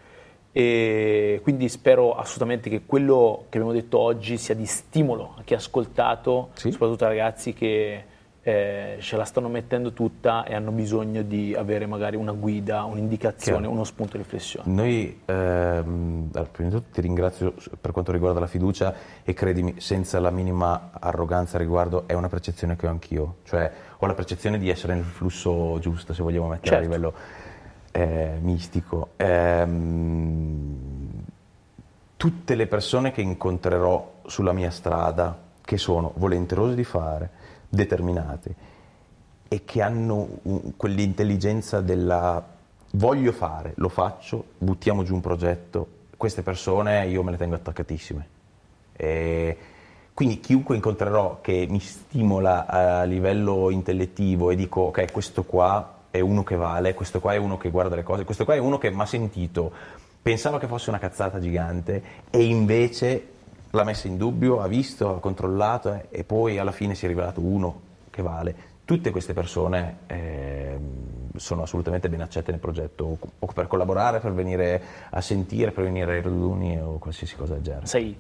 [0.54, 5.54] E quindi spero assolutamente che quello che abbiamo detto oggi sia di stimolo a chi
[5.54, 6.72] ha ascoltato, Sì.
[6.72, 8.02] soprattutto ai ragazzi che
[8.48, 13.58] eh, ce la stanno mettendo tutta e hanno bisogno di avere magari una guida, un'indicazione,
[13.58, 13.74] Chiaro.
[13.74, 14.72] uno spunto di riflessione.
[14.74, 18.94] Noi, ehm, prima di tutto ti ringrazio per quanto riguarda la fiducia
[19.26, 23.70] e credimi, senza la minima arroganza a riguardo, è una percezione che ho anch'io, cioè
[23.98, 26.86] ho la percezione di essere nel flusso giusto, se vogliamo mettere a Certo.
[26.86, 27.14] livello
[27.92, 29.10] eh, mistico.
[29.18, 30.78] Ehm,
[32.16, 35.38] tutte le persone che incontrerò sulla mia strada,
[35.68, 37.30] che sono volenterose di fare,
[37.68, 38.56] determinate
[39.50, 42.42] e che hanno un- quell'intelligenza della
[42.92, 48.28] voglio fare, lo faccio, buttiamo giù un progetto, queste persone io me le tengo attaccatissime.
[48.94, 49.58] E
[50.14, 56.22] quindi chiunque incontrerò che mi stimola a livello intellettivo e dico ok questo qua è
[56.22, 58.78] uno che vale, questo qua è uno che guarda le cose, questo qua è uno
[58.78, 59.70] che mi ha sentito,
[60.22, 63.36] pensava che fosse una cazzata gigante e invece
[63.72, 67.08] l'ha messa in dubbio, ha visto, ha controllato eh, e poi alla fine si è
[67.08, 68.56] rivelato uno che vale.
[68.86, 74.82] Tutte queste persone ehm, sono assolutamente ben accette nel progetto o, per collaborare, per venire
[75.10, 77.86] a sentire, per venire ai raduni o qualsiasi cosa del genere.
[77.86, 78.18] Sai,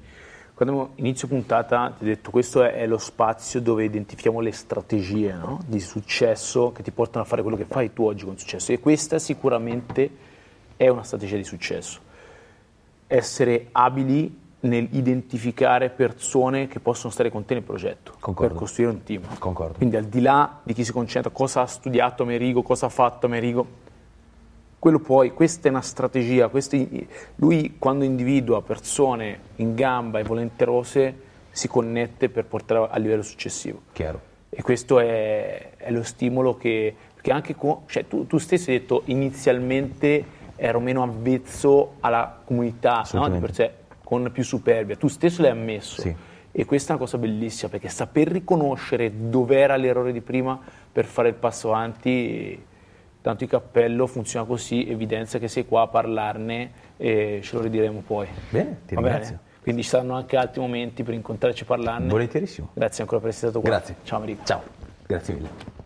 [0.53, 5.31] quando inizio puntata ti ho detto questo è, è lo spazio dove identifichiamo le strategie
[5.31, 5.59] no?
[5.65, 8.79] di successo che ti portano a fare quello che fai tu oggi con successo e
[8.79, 10.09] questa sicuramente
[10.75, 11.99] è una strategia di successo.
[13.07, 18.53] Essere abili nel identificare persone che possono stare con te nel progetto Concordo.
[18.53, 19.21] per costruire un team.
[19.37, 19.77] Concordo.
[19.77, 23.27] Quindi al di là di chi si concentra, cosa ha studiato Amerigo, cosa ha fatto
[23.27, 23.85] Amerigo,
[24.79, 31.25] quello poi, questa è una strategia, questi, lui quando individua persone in gamba e volenterose
[31.49, 33.81] si connette per portare al livello successivo.
[33.91, 34.21] Chiaro.
[34.49, 38.79] E questo è, è lo stimolo che, che anche con, cioè tu, tu stesso hai
[38.79, 43.29] detto inizialmente ero meno avvezzo alla comunità, no?
[43.29, 43.71] di per sé,
[44.07, 45.99] con più superbia, tu stesso l'hai ammesso.
[45.99, 46.15] Sì.
[46.49, 50.57] E questa è una cosa bellissima perché saper riconoscere dov'era l'errore di prima
[50.89, 52.57] per fare il passo avanti,
[53.21, 58.01] tanto il cappello funziona così, evidenzia che sei qua a parlarne e ce lo ridiremo
[58.07, 58.27] poi.
[58.49, 59.35] Bene, ti Va ringrazio.
[59.35, 59.45] bene?
[59.61, 62.07] Quindi ci saranno anche altri momenti per incontrarci e parlarne.
[62.07, 62.69] Volentierissimo.
[62.75, 63.75] Grazie ancora per essere stato qua.
[63.75, 63.95] Grazie.
[64.03, 64.45] Ciao Americo.
[64.45, 64.63] Ciao.
[65.05, 65.85] Grazie mille.